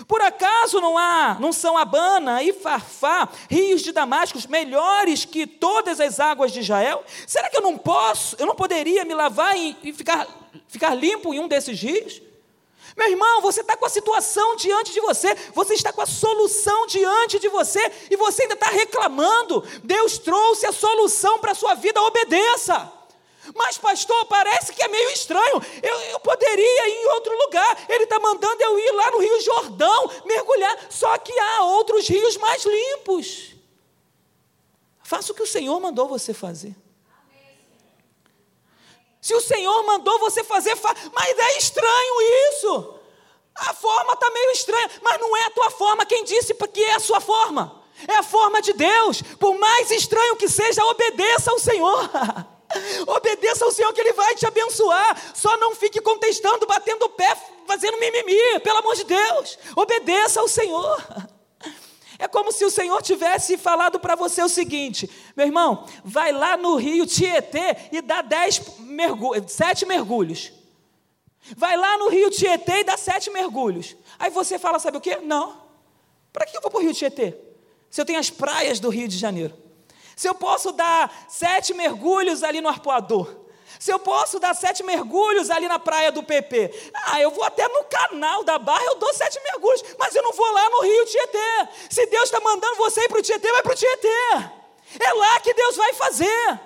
Por 0.07 0.21
acaso 0.21 0.79
não 0.79 0.99
há, 0.99 1.39
não 1.41 1.51
são 1.51 1.79
Abana 1.79 2.43
e 2.43 2.53
Farfá, 2.53 3.27
rios 3.49 3.81
de 3.81 3.91
Damasco, 3.91 4.39
melhores 4.51 5.25
que 5.25 5.47
todas 5.47 5.99
as 5.99 6.21
águas 6.21 6.53
de 6.53 6.61
Israel? 6.61 7.03
Será 7.27 7.49
que 7.49 7.57
eu 7.57 7.63
não 7.63 7.79
posso, 7.79 8.37
eu 8.39 8.45
não 8.45 8.55
poderia 8.55 9.03
me 9.07 9.15
lavar 9.15 9.57
e, 9.57 9.75
e 9.83 9.91
ficar, 9.95 10.29
ficar 10.69 10.95
limpo 10.95 11.33
em 11.33 11.41
um 11.41 11.49
desses 11.49 11.81
rios? 11.81 12.28
Meu 12.99 13.11
irmão, 13.11 13.41
você 13.41 13.61
está 13.61 13.77
com 13.77 13.87
a 13.87 13.89
situação 13.89 14.57
diante 14.57 14.93
de 14.93 15.01
você, 15.01 15.33
você 15.55 15.75
está 15.75 15.93
com 15.93 16.03
a 16.03 16.07
solução 16.07 16.85
diante 16.89 17.39
de 17.39 17.49
você 17.49 17.81
e 18.11 18.17
você 18.17 18.43
ainda 18.43 18.55
está 18.55 18.67
reclamando. 18.71 19.63
Deus 19.85 20.19
trouxe 20.19 20.67
a 20.67 20.73
solução 20.73 21.39
para 21.39 21.53
a 21.53 21.55
sua 21.55 21.75
vida, 21.75 22.03
obedeça. 22.03 22.93
Mas, 23.55 23.79
pastor, 23.79 24.27
parece 24.27 24.73
que 24.73 24.83
é 24.83 24.89
meio 24.89 25.11
estranho. 25.11 25.63
Eu, 25.81 26.01
eu 26.11 26.19
poderia 26.19 26.89
ir 26.89 27.05
em 27.05 27.07
outro 27.11 27.39
lugar. 27.39 27.85
Ele 27.89 28.03
está 28.03 28.19
mandando 28.19 28.61
eu 28.61 28.77
ir 28.81 28.91
lá 28.91 29.13
no 29.13 29.21
Rio 29.21 29.41
Jordão, 29.43 30.11
mergulhar. 30.25 30.77
Só 30.91 31.17
que 31.19 31.33
há 31.39 31.63
outros 31.63 32.09
rios 32.09 32.37
mais 32.37 32.65
limpos. 32.65 33.55
Faça 35.05 35.31
o 35.31 35.35
que 35.37 35.43
o 35.43 35.47
Senhor 35.47 35.79
mandou 35.79 36.09
você 36.09 36.35
fazer. 36.35 36.75
Se 39.21 39.35
o 39.35 39.41
Senhor 39.41 39.83
mandou 39.85 40.19
você 40.19 40.45
fazer, 40.45 40.77
fa 40.77 40.95
mas 41.13 41.39
é 41.39 41.59
estranho 41.59 42.15
isso. 42.51 42.95
A 43.55 43.75
forma 43.75 44.13
está 44.13 44.31
meio 44.31 44.51
estranha, 44.53 44.91
mas 45.03 45.21
não 45.21 45.37
é 45.37 45.45
a 45.47 45.51
tua 45.51 45.71
forma. 45.71 46.07
Quem 46.07 46.25
disse 46.25 46.55
que 46.55 46.85
é 46.85 46.95
a 46.95 47.01
sua 47.01 47.21
forma? 47.21 47.83
É 48.07 48.15
a 48.15 48.23
forma 48.23 48.63
de 48.63 48.73
Deus. 48.73 49.23
Por 49.23 49.59
mais 49.59 49.91
estranho 49.91 50.37
que 50.37 50.49
seja, 50.49 50.85
obedeça 50.85 51.51
ao 51.51 51.59
Senhor. 51.59 52.11
obedeça 53.09 53.65
ao 53.65 53.73
Senhor 53.73 53.93
que 53.93 54.01
Ele 54.01 54.13
vai 54.13 54.37
te 54.37 54.47
abençoar. 54.47 55.21
Só 55.35 55.57
não 55.57 55.75
fique 55.75 56.01
contestando, 56.01 56.67
batendo 56.67 57.05
o 57.07 57.11
pé, 57.11 57.37
fazendo 57.67 57.99
mimimi. 57.99 58.61
Pelo 58.61 58.79
amor 58.79 58.95
de 58.95 59.05
Deus, 59.05 59.59
obedeça 59.75 60.41
ao 60.41 60.47
Senhor. 60.47 61.03
É 62.19 62.27
como 62.27 62.51
se 62.51 62.65
o 62.65 62.71
Senhor 62.71 63.01
tivesse 63.01 63.57
falado 63.57 64.01
para 64.01 64.17
você 64.17 64.43
o 64.43 64.49
seguinte: 64.49 65.09
meu 65.37 65.47
irmão, 65.47 65.87
vai 66.05 66.33
lá 66.33 66.57
no 66.57 66.75
rio 66.75 67.07
Tietê 67.07 67.77
e 67.93 68.03
dá 68.03 68.23
dez 68.23 68.61
mergu 68.81 69.33
sete 69.47 69.87
mergulhos. 69.87 70.53
Vai 71.57 71.77
lá 71.77 71.97
no 71.97 72.09
rio 72.09 72.31
Tietê 72.31 72.81
e 72.81 72.85
dá 72.85 72.97
sete 72.97 73.31
mergulhos. 73.31 73.97
Aí 74.19 74.31
você 74.31 74.59
fala, 74.59 74.79
sabe 74.79 74.99
o 74.99 75.01
quê? 75.01 75.19
Não. 75.23 75.63
Para 76.33 76.45
que 76.45 76.57
eu 76.57 76.61
vou 76.61 76.71
para 76.71 76.81
o 76.81 76.83
rio 76.83 76.93
Tietê? 76.93 77.35
Se 77.89 78.01
eu 78.01 78.05
tenho 78.05 78.19
as 78.19 78.29
praias 78.29 78.81
do 78.81 78.91
Rio 78.91 79.09
de 79.09 79.17
Janeiro. 79.17 79.57
Se 80.15 80.29
eu 80.29 80.35
posso 80.35 80.73
dar 80.73 81.27
sete 81.29 81.73
mergulhos 81.73 82.43
ali 82.43 82.61
no 82.61 82.69
arpoador. 82.69 83.47
Se 83.79 83.93
eu 83.93 83.99
posso 83.99 84.41
dar 84.41 84.55
sete 84.55 84.83
mergulhos 84.83 85.51
ali 85.51 85.69
na 85.69 85.79
praia 85.79 86.11
do 86.11 86.23
PP, 86.23 86.91
ah, 87.07 87.21
eu 87.21 87.31
vou 87.31 87.45
até 87.45 87.67
no 87.69 87.85
canal 87.85 88.43
da 88.43 88.59
Barra, 88.59 88.85
eu 88.85 88.97
dou 88.97 89.13
sete 89.15 89.41
mergulhos, 89.43 89.85
mas 89.99 90.15
eu 90.15 90.23
não 90.23 90.33
vou 90.33 90.51
lá 90.53 90.69
no 90.71 90.81
Rio 90.83 91.05
Tietê. 91.07 91.69
Se 91.89 92.07
Deus 92.07 92.25
está 92.25 92.41
mandando 92.41 92.77
você 92.77 93.03
ir 93.03 93.09
para 93.09 93.21
o 93.21 93.23
Tietê, 93.23 93.53
vai 93.53 93.63
para 93.63 93.73
o 93.73 93.77
Tietê. 93.77 94.09
É 94.99 95.13
lá 95.13 95.41
que 95.41 95.55
Deus 95.55 95.77
vai 95.77 95.93
fazer. 95.95 96.61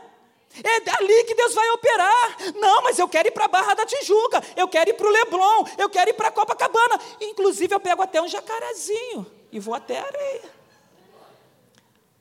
É 0.62 0.90
ali 0.98 1.25
que 1.25 1.35
Deus 1.35 1.55
vai 1.55 1.68
operar. 1.70 2.37
Não, 2.57 2.83
mas 2.83 2.98
eu 2.98 3.09
quero 3.09 3.29
ir 3.29 3.31
para 3.31 3.46
a 3.46 3.48
Barra 3.48 3.75
da 3.75 3.87
Tijuca, 3.87 4.42
eu 4.57 4.68
quero 4.68 4.90
ir 4.90 4.94
para 4.94 5.07
o 5.07 5.11
Leblon, 5.11 5.64
eu 5.79 5.88
quero 5.88 6.11
ir 6.11 6.14
para 6.14 6.31
Copacabana. 6.31 7.01
Inclusive, 7.20 7.75
eu 7.75 7.81
pego 7.81 8.03
até 8.03 8.20
um 8.20 8.29
jacarezinho 8.29 9.27
e 9.51 9.59
vou 9.59 9.75
até 9.75 9.98
a 9.98 10.05
areia. 10.05 10.62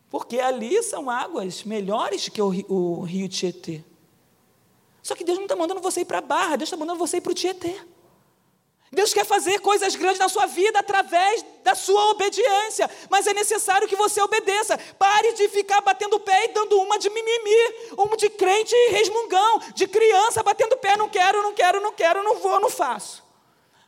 Porque 0.09 0.39
ali 0.39 0.81
são 0.83 1.09
águas 1.09 1.63
melhores 1.63 2.27
que 2.27 2.41
o, 2.41 2.49
o 2.69 3.01
rio 3.03 3.29
Tietê. 3.29 3.83
Só 5.01 5.15
que 5.15 5.23
Deus 5.23 5.37
não 5.37 5.45
está 5.45 5.55
mandando 5.55 5.81
você 5.81 6.01
ir 6.01 6.05
para 6.05 6.19
a 6.19 6.21
Barra, 6.21 6.55
Deus 6.55 6.67
está 6.67 6.77
mandando 6.77 6.99
você 6.99 7.17
ir 7.17 7.21
para 7.21 7.31
o 7.31 7.35
Tietê. 7.35 7.75
Deus 8.93 9.13
quer 9.13 9.25
fazer 9.25 9.59
coisas 9.59 9.95
grandes 9.95 10.19
na 10.19 10.27
sua 10.27 10.45
vida 10.45 10.79
através 10.79 11.45
da 11.63 11.73
sua 11.73 12.11
obediência, 12.11 12.89
mas 13.09 13.25
é 13.25 13.33
necessário 13.33 13.87
que 13.87 13.95
você 13.95 14.21
obedeça. 14.21 14.77
Pare 14.99 15.31
de 15.33 15.47
ficar 15.47 15.79
batendo 15.79 16.19
pé 16.19 16.45
e 16.45 16.47
dando 16.49 16.77
uma 16.77 16.99
de 16.99 17.09
mimimi, 17.09 17.93
uma 17.97 18.17
de 18.17 18.29
crente 18.29 18.75
resmungão, 18.89 19.61
de 19.73 19.87
criança 19.87 20.43
batendo 20.43 20.75
pé, 20.75 20.97
não 20.97 21.07
quero, 21.07 21.41
não 21.41 21.53
quero, 21.53 21.79
não 21.79 21.93
quero, 21.93 22.21
não 22.21 22.35
vou, 22.39 22.59
não 22.59 22.69
faço. 22.69 23.23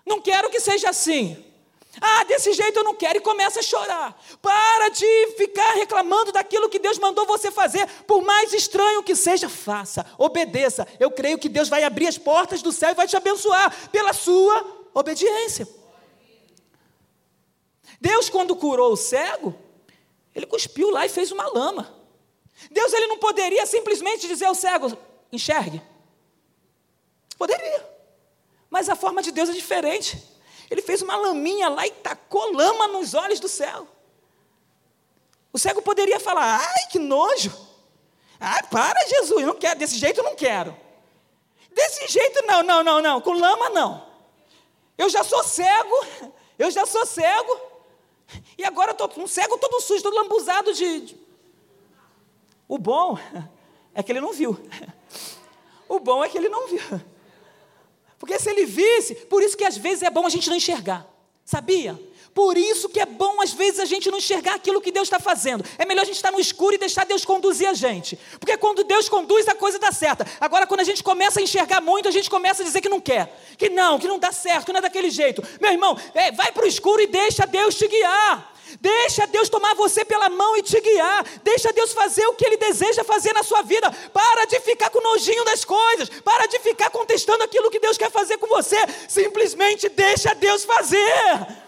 Não 0.06 0.22
quero 0.22 0.50
que 0.50 0.62
seja 0.62 0.90
assim. 0.90 1.53
Ah, 2.02 2.24
desse 2.24 2.54
jeito 2.54 2.80
eu 2.80 2.84
não 2.84 2.96
quero, 2.96 3.20
e 3.20 3.22
começa 3.22 3.60
a 3.60 3.64
chorar. 3.64 4.20
Para 4.42 4.90
de 4.90 5.28
ficar 5.38 5.74
reclamando 5.74 6.32
daquilo 6.32 6.70
que 6.70 6.80
Deus 6.80 6.98
mandou 6.98 7.26
você 7.26 7.52
fazer, 7.52 7.88
por 8.08 8.22
mais 8.24 8.52
estranho 8.52 9.04
que 9.04 9.16
seja, 9.16 9.48
faça, 9.48 10.06
obedeça. 10.18 10.88
Eu 11.00 11.12
creio 11.12 11.38
que 11.38 11.48
Deus 11.48 11.70
vai 11.70 11.84
abrir 11.84 12.08
as 12.08 12.18
portas 12.18 12.62
do 12.62 12.72
céu 12.72 12.92
e 12.92 12.96
vai 12.96 13.08
te 13.08 13.16
abençoar 13.16 13.90
pela 13.90 14.12
sua 14.12 14.66
obediência. 14.94 15.68
Deus, 18.02 18.30
quando 18.30 18.56
curou 18.56 18.94
o 18.94 18.98
cego, 18.98 19.56
ele 20.34 20.46
cuspiu 20.46 20.90
lá 20.90 21.06
e 21.06 21.10
fez 21.10 21.32
uma 21.32 21.48
lama. 21.48 21.94
Deus 22.72 22.92
ele 22.92 23.08
não 23.08 23.18
poderia 23.18 23.66
simplesmente 23.66 24.28
dizer 24.28 24.46
ao 24.46 24.56
cego, 24.56 24.98
enxergue. 25.32 25.82
Poderia. 27.38 27.88
Mas 28.70 28.90
a 28.90 28.96
forma 28.96 29.22
de 29.22 29.32
Deus 29.32 29.50
é 29.50 29.54
diferente. 29.54 30.33
Ele 30.74 30.82
fez 30.82 31.04
uma 31.04 31.16
laminha 31.16 31.70
lá 31.70 31.86
e 31.86 31.92
tacou 31.92 32.52
lama 32.52 32.88
nos 32.88 33.14
olhos 33.14 33.40
do 33.40 33.48
cego. 33.48 33.88
O 35.54 35.60
cego 35.60 35.84
poderia 35.84 36.20
falar: 36.20 36.62
ai, 36.68 36.88
que 36.90 36.98
nojo. 36.98 37.56
Ai, 38.40 38.64
para, 38.72 39.00
Jesus, 39.08 39.46
não 39.46 39.54
quero, 39.54 39.78
desse 39.78 40.00
jeito 40.00 40.24
não 40.24 40.36
quero. 40.36 40.76
Desse 41.70 42.08
jeito 42.08 42.44
não, 42.48 42.64
não, 42.64 42.84
não, 42.84 43.00
não, 43.00 43.22
com 43.22 43.34
lama 43.34 43.70
não. 43.70 44.04
Eu 44.98 45.12
já 45.12 45.24
sou 45.24 45.44
cego, 45.44 46.06
eu 46.58 46.72
já 46.72 46.88
sou 46.88 47.06
cego, 47.06 47.62
e 48.58 48.66
agora 48.66 48.94
estou 48.94 49.12
um 49.18 49.28
cego 49.28 49.60
todo 49.60 49.80
sujo, 49.80 50.02
todo 50.02 50.16
lambuzado 50.16 50.74
de, 50.74 51.02
de. 51.02 51.22
O 52.68 52.80
bom 52.80 53.16
é 53.94 54.02
que 54.02 54.12
ele 54.12 54.22
não 54.22 54.34
viu. 54.34 54.60
O 55.88 56.00
bom 56.00 56.24
é 56.24 56.30
que 56.30 56.38
ele 56.40 56.50
não 56.50 56.66
viu. 56.68 56.82
Porque 58.20 58.40
se 58.40 58.50
ele 58.50 58.66
visse, 58.66 59.16
por 59.16 59.42
isso 59.42 59.58
que 59.58 59.66
às 59.66 59.78
vezes 59.78 60.04
é 60.04 60.10
bom 60.10 60.26
a 60.26 60.30
gente 60.30 60.50
não 60.50 60.58
enxergar. 60.58 61.08
Sabia? 61.46 62.00
Por 62.34 62.58
isso 62.58 62.90
que 62.90 63.00
é 63.00 63.06
bom, 63.06 63.42
às 63.42 63.54
vezes, 63.54 63.80
a 63.80 63.86
gente 63.86 64.10
não 64.10 64.18
enxergar 64.18 64.56
aquilo 64.56 64.82
que 64.82 64.92
Deus 64.92 65.08
está 65.08 65.20
fazendo. 65.20 65.64
É 65.78 65.86
melhor 65.86 66.02
a 66.02 66.06
gente 66.06 66.16
estar 66.16 66.32
no 66.32 66.40
escuro 66.40 66.74
e 66.74 66.80
deixar 66.80 67.06
Deus 67.06 67.24
conduzir 67.24 67.70
a 67.70 67.74
gente. 67.74 68.18
Porque 68.40 68.58
quando 68.58 68.84
Deus 68.84 69.08
conduz, 69.08 69.48
a 69.48 69.54
coisa 69.54 69.78
dá 69.78 69.92
certa. 69.92 70.26
Agora, 70.40 70.66
quando 70.66 70.80
a 70.80 70.84
gente 70.84 71.04
começa 71.04 71.40
a 71.40 71.44
enxergar 71.44 71.80
muito, 71.80 72.08
a 72.08 72.12
gente 72.12 72.30
começa 72.30 72.64
a 72.64 72.66
dizer 72.66 72.82
que 72.82 72.90
não 72.90 73.00
quer, 73.00 73.40
que 73.56 73.70
não, 73.70 74.00
que 74.00 74.08
não 74.08 74.18
dá 74.18 74.32
certo, 74.32 74.66
que 74.66 74.74
não 74.74 74.80
é 74.80 74.82
daquele 74.82 75.12
jeito. 75.12 75.44
Meu 75.62 75.72
irmão, 75.72 75.96
é, 76.16 76.32
vai 76.32 76.52
para 76.52 76.66
o 76.66 76.68
escuro 76.68 77.02
e 77.02 77.08
deixa 77.08 77.46
Deus 77.46 77.76
te 77.76 77.88
guiar. 77.88 78.53
Deixa 78.80 79.28
Deus 79.28 79.50
tomar 79.50 79.76
você 79.76 80.06
pela 80.06 80.30
mão 80.30 80.56
e 80.58 80.62
te 80.62 80.80
guiar. 80.80 81.26
Deixa 81.44 81.72
Deus 81.74 81.94
fazer 81.94 82.26
o 82.28 82.34
que 82.34 82.46
Ele 82.46 82.58
deseja 82.58 83.04
fazer 83.04 83.34
na 83.34 83.44
sua 83.44 83.62
vida. 83.62 83.92
Para 84.12 84.46
de 84.46 84.60
ficar 84.60 84.90
com 84.90 85.02
nojinho 85.02 85.44
das 85.46 85.66
coisas. 85.66 86.10
Para 86.10 86.46
de 86.48 86.60
ficar 86.60 86.90
contestando 86.90 87.44
aquilo 87.44 87.70
que 87.70 87.80
Deus 87.80 87.98
quer 87.98 88.12
fazer 88.12 88.38
com 88.38 88.48
você. 88.48 88.78
Simplesmente 89.08 89.90
deixa 89.90 90.34
Deus 90.36 90.64
fazer. 90.64 91.64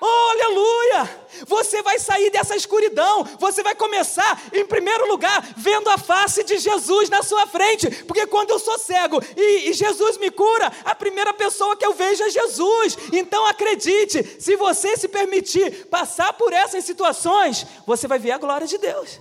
Oh, 0.00 0.30
aleluia! 0.30 1.26
Você 1.46 1.82
vai 1.82 1.98
sair 1.98 2.30
dessa 2.30 2.54
escuridão, 2.54 3.24
você 3.38 3.62
vai 3.62 3.74
começar, 3.74 4.40
em 4.52 4.66
primeiro 4.66 5.08
lugar, 5.08 5.42
vendo 5.56 5.88
a 5.88 5.96
face 5.96 6.44
de 6.44 6.58
Jesus 6.58 7.08
na 7.08 7.22
sua 7.22 7.46
frente, 7.46 8.04
porque 8.04 8.26
quando 8.26 8.50
eu 8.50 8.58
sou 8.58 8.78
cego 8.78 9.20
e, 9.36 9.70
e 9.70 9.72
Jesus 9.72 10.18
me 10.18 10.30
cura, 10.30 10.70
a 10.84 10.94
primeira 10.94 11.32
pessoa 11.32 11.76
que 11.76 11.84
eu 11.84 11.94
vejo 11.94 12.22
é 12.22 12.30
Jesus. 12.30 12.96
Então 13.12 13.46
acredite, 13.46 14.22
se 14.40 14.54
você 14.56 14.96
se 14.96 15.08
permitir 15.08 15.86
passar 15.86 16.34
por 16.34 16.52
essas 16.52 16.84
situações, 16.84 17.66
você 17.86 18.06
vai 18.06 18.18
ver 18.18 18.32
a 18.32 18.38
glória 18.38 18.66
de 18.66 18.76
Deus, 18.76 19.18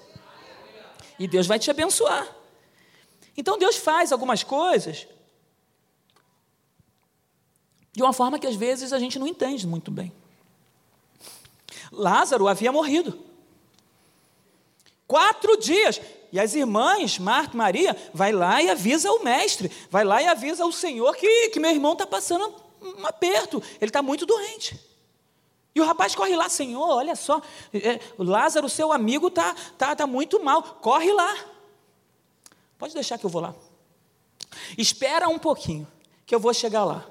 e 1.17 1.27
Deus 1.27 1.47
vai 1.47 1.57
te 1.57 1.71
abençoar. 1.71 2.27
Então 3.37 3.57
Deus 3.57 3.77
faz 3.77 4.11
algumas 4.11 4.43
coisas 4.43 5.07
de 7.93 8.03
uma 8.03 8.11
forma 8.11 8.37
que 8.37 8.47
às 8.47 8.55
vezes 8.55 8.91
a 8.91 8.99
gente 8.99 9.17
não 9.17 9.25
entende 9.25 9.65
muito 9.65 9.89
bem. 9.89 10.11
Lázaro 11.95 12.47
havia 12.47 12.71
morrido. 12.71 13.17
Quatro 15.07 15.57
dias. 15.57 16.01
E 16.31 16.39
as 16.39 16.53
irmãs, 16.53 17.17
Marta 17.17 17.53
e 17.53 17.57
Maria, 17.57 17.95
vai 18.13 18.31
lá 18.31 18.61
e 18.61 18.69
avisa 18.69 19.11
o 19.11 19.23
mestre, 19.23 19.71
vai 19.89 20.03
lá 20.03 20.21
e 20.21 20.27
avisa 20.27 20.65
o 20.65 20.71
Senhor 20.71 21.15
que, 21.15 21.49
que 21.49 21.59
meu 21.59 21.71
irmão 21.71 21.93
está 21.93 22.05
passando 22.05 22.53
um 22.81 23.05
aperto, 23.05 23.63
ele 23.79 23.89
está 23.89 24.01
muito 24.01 24.25
doente. 24.25 24.79
E 25.73 25.81
o 25.81 25.85
rapaz 25.85 26.15
corre 26.15 26.35
lá, 26.35 26.47
Senhor, 26.49 26.87
olha 26.87 27.15
só, 27.15 27.41
é, 27.73 27.99
Lázaro, 28.17 28.69
seu 28.69 28.91
amigo, 28.91 29.27
está 29.27 29.53
tá, 29.77 29.95
tá 29.95 30.07
muito 30.07 30.43
mal, 30.43 30.61
corre 30.61 31.11
lá. 31.11 31.37
Pode 32.77 32.93
deixar 32.93 33.17
que 33.17 33.25
eu 33.25 33.29
vou 33.29 33.41
lá. 33.41 33.55
Espera 34.77 35.27
um 35.27 35.39
pouquinho, 35.39 35.87
que 36.25 36.33
eu 36.33 36.39
vou 36.39 36.53
chegar 36.53 36.85
lá. 36.85 37.05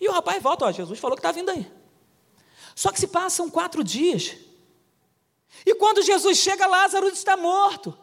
E 0.00 0.08
o 0.08 0.12
rapaz 0.12 0.42
volta, 0.42 0.64
ó, 0.66 0.72
Jesus 0.72 0.98
falou 0.98 1.16
que 1.16 1.20
está 1.20 1.32
vindo 1.32 1.50
aí. 1.50 1.70
Só 2.74 2.90
que 2.90 3.00
se 3.00 3.06
passam 3.06 3.50
quatro 3.50 3.84
dias. 3.84 4.36
E 5.64 5.74
quando 5.74 6.02
Jesus 6.02 6.38
chega, 6.38 6.66
Lázaro 6.66 7.08
está 7.08 7.36
morto. 7.36 7.96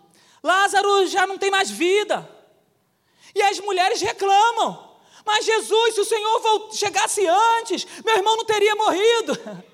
Lázaro 0.44 1.06
já 1.08 1.28
não 1.28 1.38
tem 1.38 1.52
mais 1.52 1.70
vida. 1.70 2.28
E 3.36 3.42
as 3.42 3.60
mulheres 3.60 4.02
reclamam. 4.02 4.92
Mas 5.26 5.46
Jesus, 5.46 5.96
se 5.96 6.02
o 6.02 6.06
Senhor 6.06 6.70
chegasse 6.74 7.26
antes, 7.28 7.86
meu 8.04 8.16
irmão 8.16 8.38
não 8.38 8.46
teria 8.46 8.76
morrido. 8.76 9.38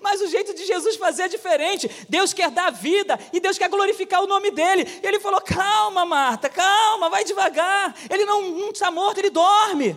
Mas 0.00 0.20
o 0.20 0.26
jeito 0.26 0.52
de 0.54 0.66
Jesus 0.66 0.96
fazer 0.96 1.24
é 1.24 1.28
diferente. 1.28 1.88
Deus 2.08 2.32
quer 2.32 2.50
dar 2.50 2.70
vida 2.70 3.18
e 3.32 3.38
Deus 3.38 3.56
quer 3.56 3.68
glorificar 3.68 4.22
o 4.22 4.26
nome 4.26 4.50
dele. 4.50 4.84
E 5.02 5.06
ele 5.06 5.20
falou: 5.20 5.40
Calma, 5.40 6.04
Marta, 6.04 6.48
calma, 6.48 7.08
vai 7.08 7.22
devagar. 7.22 7.94
Ele 8.10 8.24
não, 8.24 8.50
não 8.50 8.70
está 8.70 8.90
morto, 8.90 9.18
ele 9.18 9.30
dorme. 9.30 9.96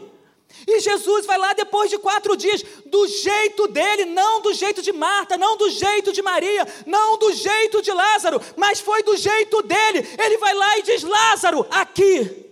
E 0.68 0.80
Jesus 0.80 1.26
vai 1.26 1.38
lá 1.38 1.54
depois 1.54 1.90
de 1.90 1.98
quatro 1.98 2.36
dias, 2.36 2.64
do 2.86 3.08
jeito 3.08 3.68
dele, 3.68 4.06
não 4.06 4.42
do 4.42 4.54
jeito 4.54 4.82
de 4.82 4.92
Marta, 4.92 5.38
não 5.38 5.58
do 5.58 5.70
jeito 5.70 6.12
de 6.12 6.22
Maria, 6.22 6.68
não 6.86 7.18
do 7.18 7.34
jeito 7.34 7.82
de 7.82 7.92
Lázaro, 7.92 8.42
mas 8.56 8.80
foi 8.80 9.04
do 9.04 9.16
jeito 9.18 9.62
dele. 9.62 10.08
Ele 10.18 10.38
vai 10.38 10.54
lá 10.54 10.78
e 10.78 10.84
diz: 10.84 11.04
Lázaro, 11.04 11.66
aqui. 11.70 12.51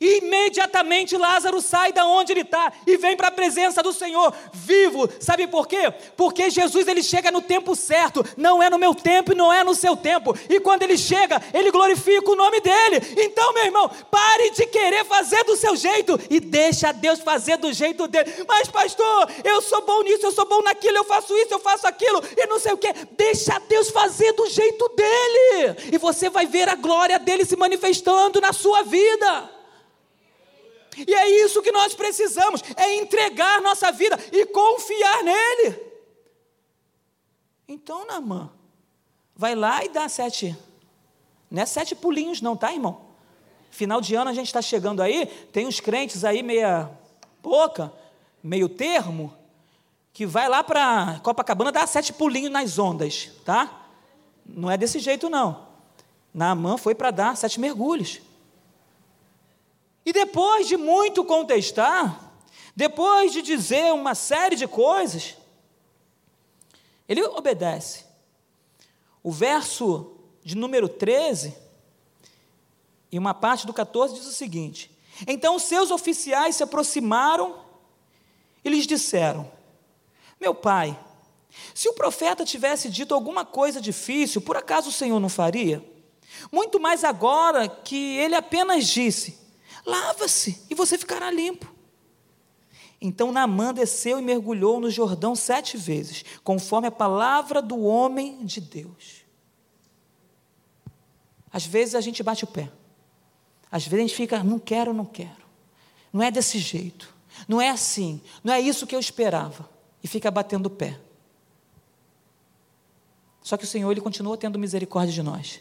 E 0.00 0.18
imediatamente 0.18 1.16
Lázaro 1.16 1.60
sai 1.60 1.92
da 1.92 2.06
onde 2.06 2.32
ele 2.32 2.40
está 2.40 2.72
e 2.86 2.96
vem 2.96 3.14
para 3.14 3.28
a 3.28 3.30
presença 3.30 3.82
do 3.82 3.92
Senhor, 3.92 4.32
vivo. 4.50 5.06
Sabe 5.20 5.46
por 5.46 5.68
quê? 5.68 5.92
Porque 6.16 6.48
Jesus 6.48 6.88
ele 6.88 7.02
chega 7.02 7.30
no 7.30 7.42
tempo 7.42 7.76
certo, 7.76 8.24
não 8.34 8.62
é 8.62 8.70
no 8.70 8.78
meu 8.78 8.94
tempo 8.94 9.32
e 9.32 9.34
não 9.34 9.52
é 9.52 9.62
no 9.62 9.74
seu 9.74 9.94
tempo. 9.94 10.34
E 10.48 10.58
quando 10.58 10.82
ele 10.84 10.96
chega, 10.96 11.42
ele 11.52 11.70
glorifica 11.70 12.30
o 12.30 12.36
nome 12.36 12.60
dele. 12.60 13.14
Então, 13.18 13.52
meu 13.52 13.64
irmão, 13.64 13.90
pare 14.10 14.50
de 14.50 14.66
querer 14.66 15.04
fazer 15.04 15.44
do 15.44 15.54
seu 15.54 15.76
jeito 15.76 16.18
e 16.30 16.40
deixa 16.40 16.92
Deus 16.92 17.20
fazer 17.20 17.58
do 17.58 17.70
jeito 17.70 18.08
dele. 18.08 18.32
Mas, 18.48 18.68
pastor, 18.68 19.30
eu 19.44 19.60
sou 19.60 19.82
bom 19.82 20.02
nisso, 20.02 20.24
eu 20.24 20.32
sou 20.32 20.46
bom 20.46 20.62
naquilo, 20.62 20.96
eu 20.96 21.04
faço 21.04 21.36
isso, 21.36 21.52
eu 21.52 21.58
faço 21.58 21.86
aquilo 21.86 22.22
e 22.36 22.46
não 22.46 22.58
sei 22.58 22.72
o 22.72 22.78
que. 22.78 22.90
Deixa 23.18 23.58
Deus 23.68 23.90
fazer 23.90 24.32
do 24.32 24.48
jeito 24.48 24.88
dele 24.96 25.76
e 25.92 25.98
você 25.98 26.30
vai 26.30 26.46
ver 26.46 26.70
a 26.70 26.74
glória 26.74 27.18
dele 27.18 27.44
se 27.44 27.54
manifestando 27.54 28.40
na 28.40 28.54
sua 28.54 28.82
vida. 28.82 29.59
E 30.96 31.14
é 31.14 31.44
isso 31.44 31.62
que 31.62 31.72
nós 31.72 31.94
precisamos: 31.94 32.62
é 32.76 32.94
entregar 32.96 33.60
nossa 33.60 33.90
vida 33.92 34.18
e 34.32 34.46
confiar 34.46 35.22
nele. 35.22 35.80
Então, 37.68 38.06
Namã, 38.06 38.50
vai 39.36 39.54
lá 39.54 39.84
e 39.84 39.88
dá 39.88 40.08
sete. 40.08 40.56
Não 41.50 41.62
é 41.62 41.66
sete 41.66 41.94
pulinhos, 41.94 42.40
não, 42.40 42.56
tá, 42.56 42.72
irmão? 42.72 43.02
Final 43.70 44.00
de 44.00 44.14
ano 44.14 44.30
a 44.30 44.34
gente 44.34 44.46
está 44.46 44.60
chegando 44.60 45.00
aí, 45.00 45.26
tem 45.52 45.66
uns 45.66 45.78
crentes 45.80 46.24
aí 46.24 46.42
meia 46.42 46.90
boca, 47.42 47.92
meio 48.42 48.68
termo, 48.68 49.32
que 50.12 50.26
vai 50.26 50.48
lá 50.48 50.62
para 50.62 51.20
Copacabana 51.22 51.70
dar 51.70 51.86
sete 51.86 52.12
pulinhos 52.12 52.50
nas 52.50 52.78
ondas, 52.78 53.30
tá? 53.44 53.86
Não 54.44 54.70
é 54.70 54.76
desse 54.76 54.98
jeito, 54.98 55.30
não. 55.30 55.68
Naamã 56.34 56.76
foi 56.76 56.94
para 56.94 57.10
dar 57.10 57.36
sete 57.36 57.60
mergulhos. 57.60 58.20
E 60.04 60.12
depois 60.12 60.66
de 60.66 60.76
muito 60.76 61.24
contestar, 61.24 62.32
depois 62.74 63.32
de 63.32 63.42
dizer 63.42 63.92
uma 63.92 64.14
série 64.14 64.56
de 64.56 64.66
coisas, 64.66 65.36
ele 67.08 67.22
obedece. 67.22 68.04
O 69.22 69.30
verso 69.30 70.12
de 70.42 70.56
número 70.56 70.88
13 70.88 71.54
e 73.12 73.18
uma 73.18 73.34
parte 73.34 73.66
do 73.66 73.72
14 73.72 74.14
diz 74.14 74.26
o 74.26 74.32
seguinte: 74.32 74.90
Então 75.26 75.58
seus 75.58 75.90
oficiais 75.90 76.56
se 76.56 76.62
aproximaram 76.62 77.64
e 78.64 78.68
lhes 78.68 78.86
disseram: 78.86 79.50
Meu 80.40 80.54
pai, 80.54 80.98
se 81.74 81.88
o 81.88 81.94
profeta 81.94 82.44
tivesse 82.44 82.88
dito 82.88 83.14
alguma 83.14 83.44
coisa 83.44 83.80
difícil, 83.80 84.40
por 84.40 84.56
acaso 84.56 84.88
o 84.88 84.92
Senhor 84.92 85.18
não 85.18 85.28
faria? 85.28 85.84
Muito 86.50 86.78
mais 86.78 87.02
agora 87.04 87.68
que 87.68 88.16
ele 88.18 88.34
apenas 88.34 88.86
disse: 88.86 89.39
Lava-se 89.84 90.62
e 90.68 90.74
você 90.74 90.96
ficará 90.98 91.30
limpo. 91.30 91.72
Então 93.00 93.32
Naamã 93.32 93.72
desceu 93.72 94.18
e 94.18 94.22
mergulhou 94.22 94.78
no 94.78 94.90
Jordão 94.90 95.34
sete 95.34 95.76
vezes, 95.76 96.24
conforme 96.44 96.88
a 96.88 96.92
palavra 96.92 97.62
do 97.62 97.80
homem 97.80 98.44
de 98.44 98.60
Deus. 98.60 99.24
Às 101.52 101.64
vezes 101.64 101.94
a 101.94 102.00
gente 102.00 102.22
bate 102.22 102.44
o 102.44 102.46
pé. 102.46 102.70
Às 103.70 103.84
vezes 103.84 104.04
a 104.04 104.08
gente 104.08 104.16
fica, 104.16 104.42
não 104.44 104.58
quero, 104.58 104.92
não 104.92 105.04
quero. 105.04 105.40
Não 106.12 106.22
é 106.22 106.30
desse 106.30 106.58
jeito. 106.58 107.14
Não 107.48 107.60
é 107.60 107.70
assim. 107.70 108.20
Não 108.44 108.52
é 108.52 108.60
isso 108.60 108.86
que 108.86 108.94
eu 108.94 109.00
esperava. 109.00 109.68
E 110.02 110.08
fica 110.08 110.30
batendo 110.30 110.66
o 110.66 110.70
pé. 110.70 110.98
Só 113.42 113.56
que 113.56 113.64
o 113.64 113.66
Senhor, 113.66 113.90
Ele 113.90 114.00
continua 114.00 114.36
tendo 114.36 114.58
misericórdia 114.58 115.12
de 115.12 115.22
nós. 115.22 115.60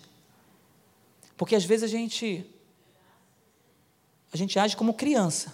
Porque 1.38 1.56
às 1.56 1.64
vezes 1.64 1.84
a 1.84 1.88
gente. 1.88 2.46
A 4.32 4.38
gente 4.38 4.58
age 4.60 4.76
como 4.78 4.94
criança. 4.94 5.54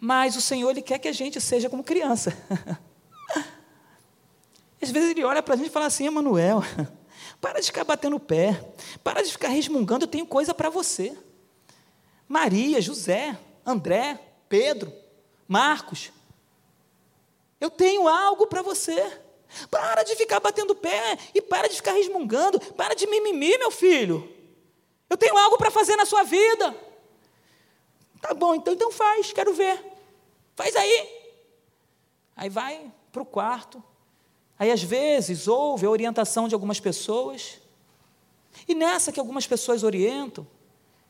Mas 0.00 0.34
o 0.36 0.40
Senhor, 0.40 0.70
Ele 0.70 0.82
quer 0.82 0.98
que 0.98 1.08
a 1.08 1.12
gente 1.12 1.40
seja 1.40 1.70
como 1.70 1.84
criança. 1.84 2.36
Às 4.82 4.90
vezes 4.90 5.10
Ele 5.10 5.22
olha 5.22 5.42
para 5.42 5.54
a 5.54 5.56
gente 5.56 5.68
e 5.68 5.70
fala 5.70 5.86
assim: 5.86 6.06
Emanuel, 6.06 6.62
para 7.40 7.60
de 7.60 7.66
ficar 7.66 7.84
batendo 7.84 8.16
o 8.16 8.20
pé, 8.20 8.60
para 9.04 9.22
de 9.22 9.30
ficar 9.30 9.48
resmungando, 9.48 10.04
eu 10.04 10.08
tenho 10.08 10.26
coisa 10.26 10.52
para 10.52 10.68
você. 10.68 11.16
Maria, 12.26 12.80
José, 12.80 13.38
André, 13.64 14.18
Pedro, 14.48 14.92
Marcos, 15.46 16.10
eu 17.60 17.70
tenho 17.70 18.08
algo 18.08 18.46
para 18.48 18.62
você. 18.62 19.20
Para 19.70 20.02
de 20.02 20.16
ficar 20.16 20.40
batendo 20.40 20.74
pé 20.74 21.18
e 21.34 21.40
para 21.42 21.68
de 21.68 21.76
ficar 21.76 21.92
resmungando, 21.92 22.58
para 22.72 22.94
de 22.94 23.06
mimimi, 23.06 23.56
meu 23.58 23.70
filho. 23.70 24.28
Eu 25.08 25.16
tenho 25.16 25.36
algo 25.36 25.58
para 25.58 25.70
fazer 25.70 25.94
na 25.94 26.06
sua 26.06 26.22
vida. 26.22 26.74
Tá 28.22 28.32
bom, 28.32 28.54
então, 28.54 28.72
então 28.72 28.92
faz, 28.92 29.32
quero 29.32 29.52
ver. 29.52 29.84
Faz 30.54 30.76
aí. 30.76 31.08
Aí 32.36 32.48
vai 32.48 32.90
para 33.10 33.20
o 33.20 33.26
quarto. 33.26 33.82
Aí 34.56 34.70
às 34.70 34.80
vezes 34.80 35.48
ouve 35.48 35.84
a 35.84 35.90
orientação 35.90 36.46
de 36.46 36.54
algumas 36.54 36.78
pessoas. 36.78 37.60
E 38.68 38.76
nessa 38.76 39.10
que 39.10 39.18
algumas 39.18 39.44
pessoas 39.44 39.82
orientam, 39.82 40.46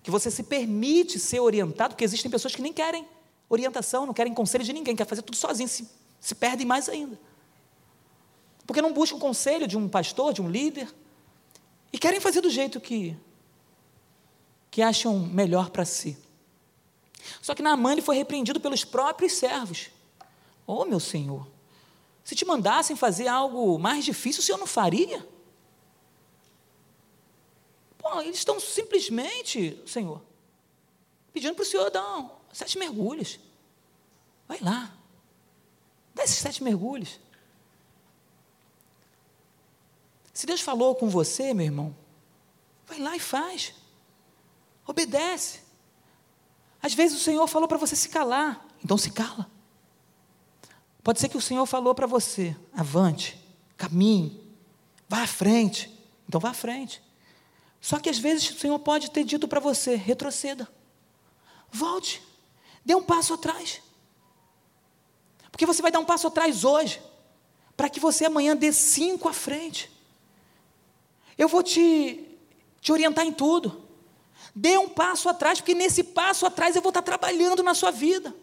que 0.03 0.11
você 0.11 0.31
se 0.31 0.43
permite 0.43 1.19
ser 1.19 1.41
orientado, 1.41 1.91
porque 1.91 2.03
existem 2.03 2.31
pessoas 2.31 2.55
que 2.55 2.63
nem 2.63 2.73
querem 2.73 3.07
orientação, 3.47 4.07
não 4.07 4.15
querem 4.15 4.33
conselho 4.33 4.65
de 4.65 4.73
ninguém, 4.73 4.97
quer 4.97 5.07
fazer 5.07 5.21
tudo 5.21 5.37
sozinho, 5.37 5.69
se, 5.69 5.87
se 6.19 6.35
perdem 6.35 6.67
mais 6.67 6.89
ainda. 6.89 7.21
Porque 8.67 8.81
não 8.81 8.91
buscam 8.91 9.19
conselho 9.19 9.67
de 9.67 9.77
um 9.77 9.87
pastor, 9.87 10.33
de 10.33 10.41
um 10.41 10.49
líder, 10.49 10.89
e 11.93 11.99
querem 11.99 12.21
fazer 12.21 12.41
do 12.41 12.49
jeito 12.49 12.81
que, 12.81 13.15
que 14.71 14.81
acham 14.81 15.19
melhor 15.19 15.69
para 15.69 15.85
si. 15.85 16.17
Só 17.41 17.55
que 17.55 17.63
Naamã 17.63 17.93
ele 17.93 18.03
foi 18.03 18.17
repreendido 18.17 18.61
pelos 18.61 18.85
próprios 18.85 19.33
servos. 19.33 19.91
Oh, 20.67 20.85
meu 20.85 21.01
senhor, 21.01 21.47
se 22.25 22.35
te 22.35 22.45
mandassem 22.45 22.95
fazer 22.95 23.29
algo 23.29 23.79
mais 23.79 24.05
difícil, 24.05 24.41
o 24.41 24.45
senhor 24.45 24.59
não 24.59 24.67
faria? 24.67 25.27
Pô, 27.99 28.21
eles 28.21 28.39
estão 28.39 28.59
simplesmente, 28.61 29.81
senhor, 29.87 30.21
pedindo 31.33 31.55
para 31.55 31.63
o 31.63 31.67
senhor 31.67 31.91
dar 31.91 32.19
um, 32.19 32.31
sete 32.53 32.79
mergulhos. 32.79 33.39
Vai 34.47 34.59
lá, 34.61 34.93
dá 36.15 36.25
esses 36.25 36.37
sete 36.37 36.63
mergulhos. 36.63 37.19
Se 40.33 40.47
Deus 40.47 40.61
falou 40.61 40.95
com 40.95 41.09
você, 41.09 41.53
meu 41.55 41.67
irmão, 41.67 41.97
vai 42.87 42.99
lá 42.99 43.17
e 43.17 43.21
faz. 43.21 43.75
Obedece. 44.87 45.62
Às 46.83 46.95
vezes 46.95 47.17
o 47.17 47.21
Senhor 47.23 47.47
falou 47.47 47.69
para 47.69 47.79
você 47.79 47.95
se 47.95 48.09
calar, 48.09 48.67
então 48.85 48.99
se 48.99 49.13
cala. 49.13 49.49
Pode 51.03 51.21
ser 51.21 51.29
que 51.29 51.37
o 51.37 51.41
Senhor 51.41 51.65
falou 51.65 51.95
para 51.95 52.07
você: 52.07 52.57
avante, 52.75 53.39
caminhe, 53.77 54.43
vá 55.09 55.23
à 55.23 55.27
frente. 55.27 55.91
Então 56.29 56.41
vá 56.41 56.51
à 56.51 56.55
frente. 56.55 57.03
Só 57.81 57.99
que 57.99 58.09
às 58.09 58.19
vezes 58.19 58.51
o 58.51 58.59
Senhor 58.59 58.79
pode 58.79 59.11
ter 59.11 59.25
dito 59.25 59.47
para 59.47 59.61
você: 59.61 59.95
retroceda, 59.95 60.69
volte, 61.71 62.21
dê 62.85 62.95
um 62.95 63.03
passo 63.03 63.35
atrás. 63.35 63.81
Porque 65.51 65.67
você 65.67 65.83
vai 65.83 65.93
dar 65.93 66.01
um 66.01 66.05
passo 66.05 66.27
atrás 66.27 66.65
hoje, 66.65 67.01
para 67.77 67.89
que 67.89 68.01
você 68.01 68.25
amanhã 68.25 68.57
dê 68.57 68.73
cinco 68.73 69.29
à 69.29 69.33
frente. 69.33 69.91
Eu 71.37 71.49
vou 71.49 71.63
te, 71.63 72.25
te 72.81 72.91
orientar 72.91 73.27
em 73.27 73.33
tudo. 73.33 73.82
Dê 74.55 74.77
um 74.77 74.89
passo 74.89 75.29
atrás, 75.29 75.61
porque 75.61 75.75
nesse 75.75 76.03
passo 76.03 76.45
atrás 76.45 76.77
eu 76.77 76.83
vou 76.83 76.91
estar 76.91 77.03
trabalhando 77.03 77.63
na 77.63 77.75
sua 77.75 77.91
vida. 77.91 78.35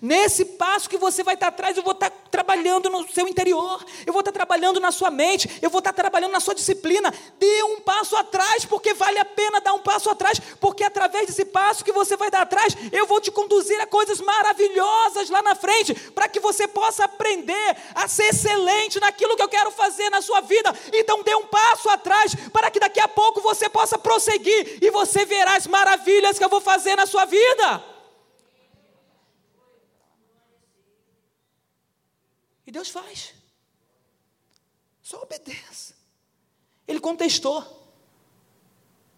Nesse 0.00 0.44
passo 0.44 0.88
que 0.88 0.96
você 0.96 1.22
vai 1.22 1.34
estar 1.34 1.48
atrás, 1.48 1.76
eu 1.76 1.82
vou 1.82 1.92
estar 1.92 2.10
trabalhando 2.30 2.88
no 2.88 3.06
seu 3.08 3.28
interior, 3.28 3.84
eu 4.06 4.12
vou 4.12 4.20
estar 4.20 4.32
trabalhando 4.32 4.80
na 4.80 4.90
sua 4.90 5.10
mente, 5.10 5.58
eu 5.60 5.68
vou 5.68 5.80
estar 5.80 5.92
trabalhando 5.92 6.32
na 6.32 6.40
sua 6.40 6.54
disciplina. 6.54 7.12
Dê 7.38 7.62
um 7.64 7.80
passo 7.80 8.16
atrás, 8.16 8.64
porque 8.64 8.94
vale 8.94 9.18
a 9.18 9.24
pena 9.24 9.60
dar 9.60 9.74
um 9.74 9.80
passo 9.80 10.08
atrás, 10.08 10.40
porque 10.60 10.84
através 10.84 11.26
desse 11.26 11.44
passo 11.44 11.84
que 11.84 11.92
você 11.92 12.16
vai 12.16 12.30
dar 12.30 12.42
atrás, 12.42 12.76
eu 12.90 13.06
vou 13.06 13.20
te 13.20 13.30
conduzir 13.30 13.80
a 13.80 13.86
coisas 13.86 14.20
maravilhosas 14.20 15.28
lá 15.28 15.42
na 15.42 15.54
frente, 15.54 15.94
para 15.94 16.28
que 16.28 16.40
você 16.40 16.66
possa 16.66 17.04
aprender 17.04 17.76
a 17.94 18.08
ser 18.08 18.28
excelente 18.28 18.98
naquilo 19.00 19.36
que 19.36 19.42
eu 19.42 19.48
quero 19.48 19.70
fazer 19.70 20.08
na 20.10 20.22
sua 20.22 20.40
vida. 20.40 20.74
Então 20.92 21.22
dê 21.22 21.34
um 21.34 21.46
passo 21.46 21.88
atrás, 21.90 22.34
para 22.52 22.70
que 22.70 22.80
daqui 22.80 23.00
a 23.00 23.08
pouco 23.08 23.40
você 23.40 23.68
possa 23.68 23.98
prosseguir 23.98 24.78
e 24.80 24.90
você 24.90 25.24
verá 25.24 25.56
as 25.56 25.66
maravilhas 25.66 26.38
que 26.38 26.44
eu 26.44 26.48
vou 26.48 26.60
fazer 26.60 26.96
na 26.96 27.06
sua 27.06 27.24
vida. 27.24 27.92
Deus 32.72 32.88
faz. 32.88 33.34
Só 35.02 35.22
obedeça. 35.22 35.94
Ele 36.88 36.98
contestou. 36.98 37.62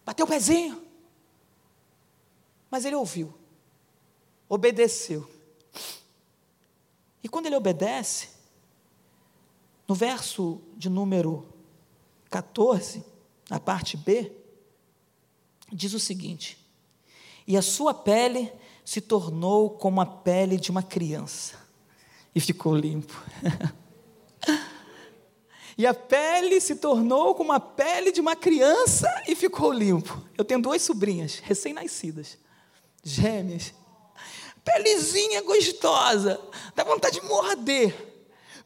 Bateu 0.05 0.25
o 0.25 0.29
pezinho. 0.29 0.85
Mas 2.69 2.83
ele 2.83 2.97
ouviu. 2.97 3.33
Obedeceu. 4.49 5.27
E 7.23 7.29
quando 7.29 7.45
ele 7.45 7.55
obedece, 7.55 8.29
no 9.87 9.95
verso 9.95 10.61
de 10.75 10.89
número 10.89 11.47
14, 12.29 13.03
na 13.49 13.59
parte 13.59 13.95
B, 13.95 14.31
diz 15.71 15.93
o 15.93 15.99
seguinte: 15.99 16.57
E 17.47 17.55
a 17.55 17.61
sua 17.61 17.93
pele 17.93 18.51
se 18.83 18.99
tornou 18.99 19.69
como 19.69 20.01
a 20.01 20.05
pele 20.05 20.57
de 20.57 20.69
uma 20.69 20.83
criança 20.83 21.64
e 22.35 22.41
ficou 22.41 22.75
limpo. 22.75 23.23
e 25.77 25.87
a 25.87 25.93
pele 25.93 26.59
se 26.59 26.75
tornou 26.75 27.33
como 27.33 27.53
a 27.53 27.59
pele 27.59 28.11
de 28.11 28.19
uma 28.19 28.35
criança 28.35 29.09
e 29.25 29.35
ficou 29.35 29.71
limpo. 29.71 30.21
Eu 30.37 30.43
tenho 30.43 30.61
duas 30.61 30.81
sobrinhas, 30.81 31.39
recém-nascidas, 31.39 32.37
gêmeas. 33.01 33.73
Pelezinha 34.63 35.41
gostosa, 35.43 36.41
dá 36.75 36.83
vontade 36.83 37.21
de 37.21 37.25
morder. 37.25 38.14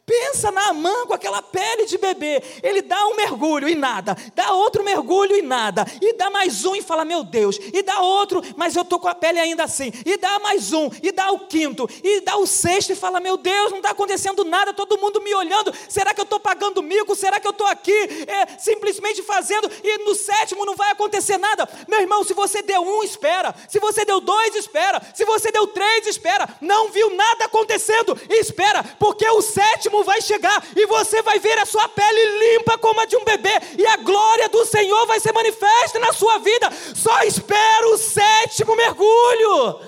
Pensa 0.10 0.52
na 0.52 0.74
mão 0.74 1.06
com 1.06 1.14
aquela 1.14 1.40
pele 1.40 1.86
de 1.86 1.96
bebê. 1.96 2.42
Ele 2.64 2.82
dá 2.82 3.06
um 3.10 3.16
mergulho 3.16 3.70
e 3.70 3.76
nada, 3.76 4.18
dá 4.34 4.54
outro 4.54 4.84
mergulho 4.84 5.36
e 5.36 5.44
nada, 5.44 5.86
e 6.02 6.14
dá 6.14 6.32
mais 6.32 6.66
um 6.66 6.76
e 6.76 6.82
fala: 6.82 7.06
Meu 7.06 7.24
Deus, 7.24 7.60
e 7.72 7.84
dá 7.84 8.00
outro, 8.02 8.42
mas 8.58 8.76
eu 8.76 8.82
estou 8.82 9.00
com 9.00 9.08
a 9.08 9.14
pele 9.14 9.38
ainda 9.38 9.66
assim, 9.66 9.92
e 10.04 10.18
dá 10.18 10.40
mais 10.40 10.74
um, 10.74 10.90
e 11.04 11.12
dá 11.12 11.32
o 11.32 11.42
quinto, 11.42 11.88
e 12.04 12.22
dá 12.22 12.38
o 12.38 12.48
sexto 12.48 12.92
e 12.92 12.96
fala: 12.96 13.20
Meu 13.20 13.38
Deus, 13.38 13.70
não 13.70 13.78
está 13.78 13.92
acontecendo 13.92 14.44
nada, 14.44 14.74
todo 14.74 14.98
mundo 14.98 15.22
me 15.22 15.32
olhando. 15.36 15.72
Será 15.88 16.12
que 16.12 16.20
eu 16.20 16.24
estou 16.24 16.40
pagando 16.40 16.82
mico? 16.82 17.16
Será 17.16 17.40
que 17.40 17.46
eu 17.46 17.52
estou 17.52 17.68
aqui 17.68 18.26
é, 18.28 18.58
simplesmente 18.58 19.22
fazendo 19.22 19.70
e 19.84 20.00
no 20.06 20.16
sétimo 20.16 20.66
não 20.66 20.76
vai 20.76 20.90
acontecer 20.90 21.38
nada? 21.38 21.70
Meu 21.88 22.02
irmão, 22.02 22.24
se 22.24 22.34
você 22.34 22.64
deu 22.64 22.82
um, 22.82 23.04
espera, 23.04 23.54
se 23.68 23.80
você 23.80 24.04
deu 24.06 24.20
dois, 24.20 24.56
espera, 24.56 25.00
se 25.14 25.24
você 25.24 25.52
deu 25.52 25.68
três, 25.68 26.08
espera, 26.08 26.50
não 26.60 26.90
viu 26.90 27.16
nada 27.16 27.46
acontecendo, 27.46 28.20
espera, 28.28 28.84
porque 28.98 29.30
o 29.30 29.42
sétimo 29.44 29.99
vai 30.04 30.22
chegar 30.22 30.64
e 30.76 30.86
você 30.86 31.22
vai 31.22 31.40
ver 31.40 31.58
a 31.60 31.66
sua 31.66 31.88
pele 31.90 32.40
limpa 32.40 32.78
como 32.78 33.02
a 33.02 33.06
de 33.06 33.18
um 33.18 33.24
bebê 33.24 33.52
e 33.78 33.86
a 33.86 33.98
glória 33.98 34.50
do 34.50 34.66
Senhor 34.66 35.06
vai 35.06 35.20
ser 35.20 35.34
manifesta 35.34 36.00
na 36.00 36.14
sua 36.14 36.38
vida. 36.40 36.70
Só 36.96 37.22
espera 37.24 37.88
o 37.90 37.98
sétimo 37.98 38.30
sétimo 38.50 38.76
mergulho. 38.76 39.80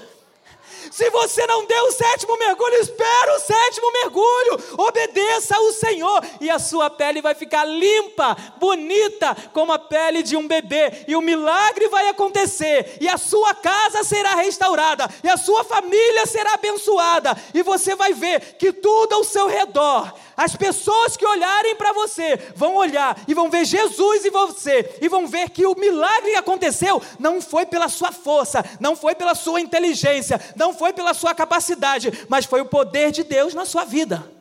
Se 0.91 1.09
você 1.09 1.47
não 1.47 1.65
deu 1.65 1.85
o 1.85 1.91
sétimo 1.91 2.37
mergulho, 2.37 2.75
espera 2.75 3.35
o 3.35 3.39
sétimo 3.39 3.91
mergulho. 3.93 4.59
Obedeça 4.77 5.55
ao 5.55 5.71
Senhor 5.71 6.21
e 6.41 6.49
a 6.49 6.59
sua 6.59 6.89
pele 6.89 7.21
vai 7.21 7.33
ficar 7.33 7.63
limpa, 7.63 8.35
bonita, 8.57 9.35
como 9.53 9.71
a 9.71 9.79
pele 9.79 10.21
de 10.21 10.35
um 10.35 10.45
bebê. 10.45 11.05
E 11.07 11.15
o 11.15 11.21
milagre 11.21 11.87
vai 11.87 12.09
acontecer. 12.09 12.97
E 12.99 13.07
a 13.07 13.17
sua 13.17 13.55
casa 13.55 14.03
será 14.03 14.35
restaurada. 14.35 15.09
E 15.23 15.29
a 15.29 15.37
sua 15.37 15.63
família 15.63 16.25
será 16.25 16.55
abençoada. 16.55 17.37
E 17.53 17.63
você 17.63 17.95
vai 17.95 18.13
ver 18.13 18.57
que 18.57 18.73
tudo 18.73 19.15
ao 19.15 19.23
seu 19.23 19.47
redor 19.47 20.13
as 20.41 20.55
pessoas 20.55 21.15
que 21.15 21.23
olharem 21.23 21.75
para 21.75 21.93
você 21.93 22.35
vão 22.55 22.75
olhar 22.75 23.15
e 23.27 23.33
vão 23.35 23.47
ver 23.47 23.63
Jesus 23.63 24.25
em 24.25 24.31
você 24.31 24.97
e 24.99 25.07
vão 25.07 25.27
ver 25.27 25.51
que 25.51 25.67
o 25.67 25.77
milagre 25.77 26.31
que 26.31 26.35
aconteceu 26.35 26.99
não 27.19 27.39
foi 27.39 27.63
pela 27.63 27.87
sua 27.87 28.11
força, 28.11 28.65
não 28.79 28.95
foi 28.95 29.13
pela 29.13 29.35
sua 29.35 29.61
inteligência, 29.61 30.41
não 30.55 30.73
foi 30.73 30.80
pela 30.93 31.13
sua 31.13 31.35
capacidade, 31.35 32.11
mas 32.27 32.45
foi 32.45 32.61
o 32.61 32.65
poder 32.65 33.11
de 33.11 33.23
Deus 33.23 33.53
na 33.53 33.65
sua 33.65 33.85
vida. 33.85 34.31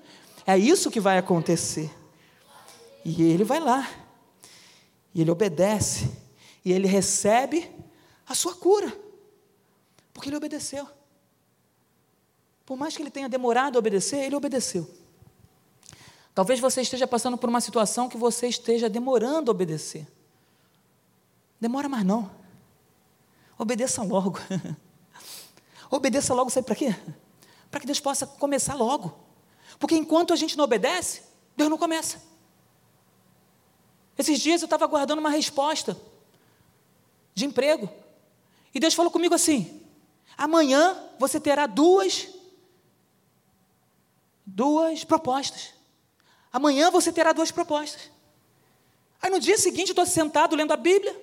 É 0.47 0.57
isso 0.57 0.91
que 0.91 1.01
vai 1.01 1.19
acontecer. 1.19 1.91
E 3.05 3.23
ele 3.23 3.45
vai 3.45 3.61
lá, 3.61 3.89
e 5.15 5.21
ele 5.21 5.31
obedece, 5.31 6.11
e 6.65 6.73
ele 6.73 6.87
recebe 6.87 7.71
a 8.27 8.35
sua 8.35 8.55
cura, 8.55 8.93
porque 10.13 10.29
ele 10.29 10.37
obedeceu. 10.37 10.87
Por 12.65 12.77
mais 12.77 12.97
que 12.97 13.03
ele 13.03 13.11
tenha 13.11 13.29
demorado 13.29 13.77
a 13.77 13.79
obedecer, 13.79 14.25
ele 14.25 14.37
obedeceu. 14.37 14.89
Talvez 16.35 16.61
você 16.61 16.81
esteja 16.83 17.07
passando 17.07 17.37
por 17.37 17.49
uma 17.49 17.61
situação 17.61 18.09
que 18.09 18.17
você 18.17 18.47
esteja 18.47 18.89
demorando 18.89 19.51
a 19.51 19.53
obedecer. 19.53 20.07
Demora 21.61 21.89
mais 21.89 22.05
não. 22.05 22.31
Obedeça 23.59 24.03
logo. 24.03 24.39
Obedeça 25.91 26.33
logo, 26.33 26.51
sabe 26.51 26.67
para 26.67 26.77
quê? 26.77 26.95
Para 27.71 27.81
que 27.81 27.87
Deus 27.87 27.99
possa 27.99 28.27
começar 28.27 28.75
logo. 28.75 29.19
Porque 29.79 29.97
enquanto 29.97 30.33
a 30.33 30.37
gente 30.37 30.57
não 30.57 30.65
obedece, 30.65 31.23
Deus 31.57 31.69
não 31.69 31.77
começa. 31.77 32.23
Esses 34.17 34.39
dias 34.39 34.61
eu 34.63 34.67
estava 34.67 34.85
aguardando 34.85 35.21
uma 35.21 35.31
resposta 35.31 35.97
de 37.35 37.45
emprego. 37.45 37.89
E 38.75 38.79
Deus 38.79 38.95
falou 38.95 39.11
comigo 39.11 39.35
assim: 39.35 39.83
amanhã 40.37 40.97
você 41.19 41.41
terá 41.41 41.67
duas, 41.67 42.29
duas 44.47 45.03
propostas. 45.05 45.75
Amanhã 46.53 46.91
você 46.91 47.13
terá 47.13 47.33
duas 47.33 47.51
propostas. 47.51 48.11
Aí 49.23 49.31
no 49.31 49.41
dia 49.41 49.59
seguinte 49.59 49.89
eu 49.89 49.93
estou 49.93 50.07
sentado 50.07 50.57
lendo 50.57 50.73
a 50.73 50.77
Bíblia, 50.77 51.19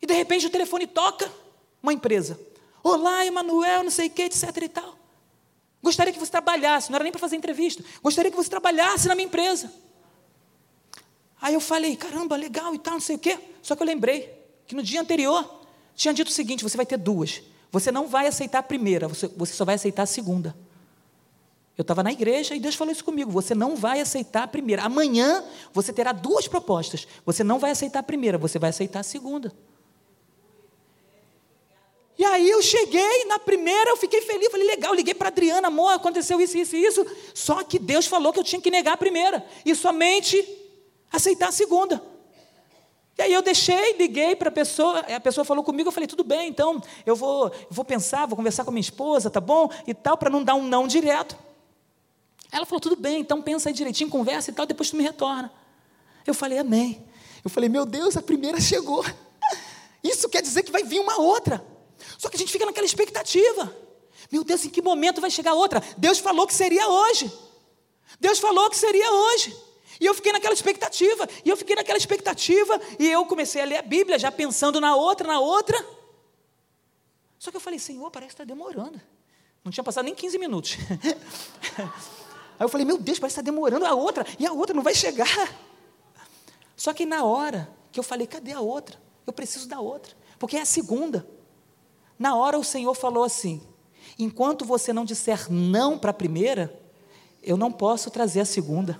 e 0.00 0.06
de 0.06 0.14
repente 0.14 0.46
o 0.46 0.50
telefone 0.50 0.86
toca, 0.86 1.30
uma 1.82 1.92
empresa. 1.92 2.38
Olá, 2.88 3.26
Emanuel, 3.26 3.82
não 3.82 3.90
sei 3.90 4.06
o 4.06 4.10
que, 4.10 4.22
etc 4.22 4.56
e 4.62 4.68
tal. 4.68 4.96
Gostaria 5.82 6.12
que 6.12 6.18
você 6.18 6.30
trabalhasse, 6.30 6.90
não 6.90 6.96
era 6.96 7.02
nem 7.04 7.12
para 7.12 7.20
fazer 7.20 7.36
entrevista, 7.36 7.84
gostaria 8.02 8.30
que 8.30 8.36
você 8.36 8.48
trabalhasse 8.48 9.06
na 9.06 9.14
minha 9.14 9.26
empresa. 9.26 9.70
Aí 11.40 11.54
eu 11.54 11.60
falei, 11.60 11.96
caramba, 11.96 12.34
legal 12.34 12.74
e 12.74 12.78
tal, 12.78 12.94
não 12.94 13.00
sei 13.00 13.16
o 13.16 13.18
quê. 13.18 13.38
Só 13.62 13.76
que 13.76 13.82
eu 13.82 13.86
lembrei 13.86 14.34
que 14.66 14.74
no 14.74 14.82
dia 14.82 15.00
anterior 15.00 15.62
tinha 15.94 16.14
dito 16.14 16.28
o 16.28 16.32
seguinte: 16.32 16.64
você 16.64 16.76
vai 16.76 16.86
ter 16.86 16.96
duas. 16.96 17.42
Você 17.70 17.92
não 17.92 18.08
vai 18.08 18.26
aceitar 18.26 18.60
a 18.60 18.62
primeira, 18.62 19.06
você, 19.06 19.28
você 19.28 19.52
só 19.52 19.64
vai 19.64 19.74
aceitar 19.74 20.04
a 20.04 20.06
segunda. 20.06 20.56
Eu 21.76 21.82
estava 21.82 22.02
na 22.02 22.10
igreja 22.10 22.56
e 22.56 22.60
Deus 22.60 22.74
falou 22.74 22.90
isso 22.90 23.04
comigo. 23.04 23.30
Você 23.30 23.54
não 23.54 23.76
vai 23.76 24.00
aceitar 24.00 24.44
a 24.44 24.48
primeira. 24.48 24.82
Amanhã 24.82 25.44
você 25.72 25.92
terá 25.92 26.10
duas 26.10 26.48
propostas. 26.48 27.06
Você 27.24 27.44
não 27.44 27.58
vai 27.58 27.70
aceitar 27.70 28.00
a 28.00 28.02
primeira, 28.02 28.36
você 28.36 28.58
vai 28.58 28.70
aceitar 28.70 29.00
a 29.00 29.04
segunda. 29.04 29.54
E 32.18 32.24
aí 32.24 32.50
eu 32.50 32.60
cheguei, 32.60 33.24
na 33.26 33.38
primeira 33.38 33.90
eu 33.90 33.96
fiquei 33.96 34.20
feliz, 34.20 34.50
falei, 34.50 34.66
legal, 34.66 34.92
liguei 34.92 35.14
para 35.14 35.28
Adriana, 35.28 35.68
amor, 35.68 35.92
aconteceu 35.92 36.40
isso, 36.40 36.58
isso 36.58 36.74
e 36.74 36.84
isso. 36.84 37.06
Só 37.32 37.62
que 37.62 37.78
Deus 37.78 38.06
falou 38.06 38.32
que 38.32 38.40
eu 38.40 38.44
tinha 38.44 38.60
que 38.60 38.70
negar 38.70 38.94
a 38.94 38.96
primeira 38.96 39.46
e 39.64 39.72
somente 39.74 40.44
aceitar 41.12 41.48
a 41.48 41.52
segunda. 41.52 42.02
E 43.16 43.22
aí 43.22 43.32
eu 43.32 43.40
deixei, 43.40 43.92
liguei 43.94 44.34
para 44.34 44.48
a 44.48 44.52
pessoa, 44.52 44.98
a 45.00 45.20
pessoa 45.20 45.44
falou 45.44 45.62
comigo, 45.62 45.88
eu 45.88 45.92
falei, 45.92 46.08
tudo 46.08 46.24
bem, 46.24 46.48
então 46.48 46.82
eu 47.06 47.14
vou, 47.14 47.52
vou 47.70 47.84
pensar, 47.84 48.26
vou 48.26 48.36
conversar 48.36 48.64
com 48.64 48.70
a 48.70 48.72
minha 48.72 48.80
esposa, 48.80 49.30
tá 49.30 49.40
bom? 49.40 49.70
E 49.86 49.94
tal, 49.94 50.18
para 50.18 50.28
não 50.28 50.42
dar 50.42 50.54
um 50.54 50.64
não 50.64 50.88
direto. 50.88 51.36
Ela 52.50 52.66
falou: 52.66 52.80
tudo 52.80 52.96
bem, 52.96 53.20
então 53.20 53.40
pensa 53.42 53.68
aí 53.68 53.72
direitinho, 53.72 54.10
conversa 54.10 54.50
e 54.50 54.54
tal, 54.54 54.66
depois 54.66 54.90
tu 54.90 54.96
me 54.96 55.02
retorna. 55.02 55.52
Eu 56.26 56.34
falei: 56.34 56.58
amém. 56.58 57.04
Eu 57.44 57.50
falei: 57.50 57.68
meu 57.68 57.84
Deus, 57.84 58.16
a 58.16 58.22
primeira 58.22 58.60
chegou. 58.60 59.04
Isso 60.02 60.28
quer 60.28 60.42
dizer 60.42 60.62
que 60.62 60.72
vai 60.72 60.82
vir 60.82 61.00
uma 61.00 61.20
outra. 61.20 61.64
Só 62.18 62.28
que 62.28 62.36
a 62.36 62.38
gente 62.38 62.52
fica 62.52 62.66
naquela 62.66 62.84
expectativa. 62.84 63.74
Meu 64.30 64.42
Deus, 64.42 64.64
em 64.64 64.68
que 64.68 64.82
momento 64.82 65.20
vai 65.20 65.30
chegar 65.30 65.54
outra? 65.54 65.80
Deus 65.96 66.18
falou 66.18 66.46
que 66.46 66.54
seria 66.54 66.86
hoje. 66.86 67.32
Deus 68.20 68.40
falou 68.40 68.68
que 68.68 68.76
seria 68.76 69.10
hoje. 69.10 69.56
E 70.00 70.04
eu 70.04 70.12
fiquei 70.14 70.32
naquela 70.32 70.52
expectativa, 70.52 71.28
e 71.44 71.48
eu 71.48 71.56
fiquei 71.56 71.74
naquela 71.74 71.96
expectativa, 71.96 72.80
e 72.98 73.08
eu 73.08 73.24
comecei 73.26 73.62
a 73.62 73.64
ler 73.64 73.78
a 73.78 73.82
Bíblia, 73.82 74.18
já 74.18 74.30
pensando 74.30 74.80
na 74.80 74.94
outra, 74.94 75.26
na 75.26 75.40
outra. 75.40 75.84
Só 77.38 77.50
que 77.50 77.56
eu 77.56 77.60
falei, 77.60 77.78
Senhor, 77.78 78.10
parece 78.10 78.28
que 78.28 78.34
está 78.34 78.44
demorando. 78.44 79.00
Não 79.64 79.72
tinha 79.72 79.82
passado 79.82 80.04
nem 80.04 80.14
15 80.14 80.38
minutos. 80.38 80.76
Aí 81.78 82.64
eu 82.64 82.68
falei, 82.68 82.84
meu 82.84 82.98
Deus, 82.98 83.18
parece 83.18 83.34
que 83.34 83.40
está 83.40 83.50
demorando 83.50 83.86
a 83.86 83.94
outra, 83.94 84.26
e 84.38 84.46
a 84.46 84.52
outra 84.52 84.74
não 84.74 84.82
vai 84.82 84.94
chegar. 84.94 85.56
Só 86.76 86.92
que 86.92 87.06
na 87.06 87.24
hora 87.24 87.68
que 87.90 87.98
eu 87.98 88.04
falei, 88.04 88.26
cadê 88.26 88.52
a 88.52 88.60
outra? 88.60 89.00
Eu 89.26 89.32
preciso 89.32 89.68
da 89.68 89.80
outra, 89.80 90.16
porque 90.38 90.56
é 90.56 90.60
a 90.60 90.66
segunda. 90.66 91.37
Na 92.18 92.34
hora 92.34 92.58
o 92.58 92.64
Senhor 92.64 92.94
falou 92.94 93.24
assim: 93.24 93.60
enquanto 94.18 94.64
você 94.64 94.92
não 94.92 95.04
disser 95.04 95.50
não 95.50 95.98
para 95.98 96.10
a 96.10 96.14
primeira, 96.14 96.78
eu 97.42 97.56
não 97.56 97.70
posso 97.70 98.10
trazer 98.10 98.40
a 98.40 98.44
segunda. 98.44 98.98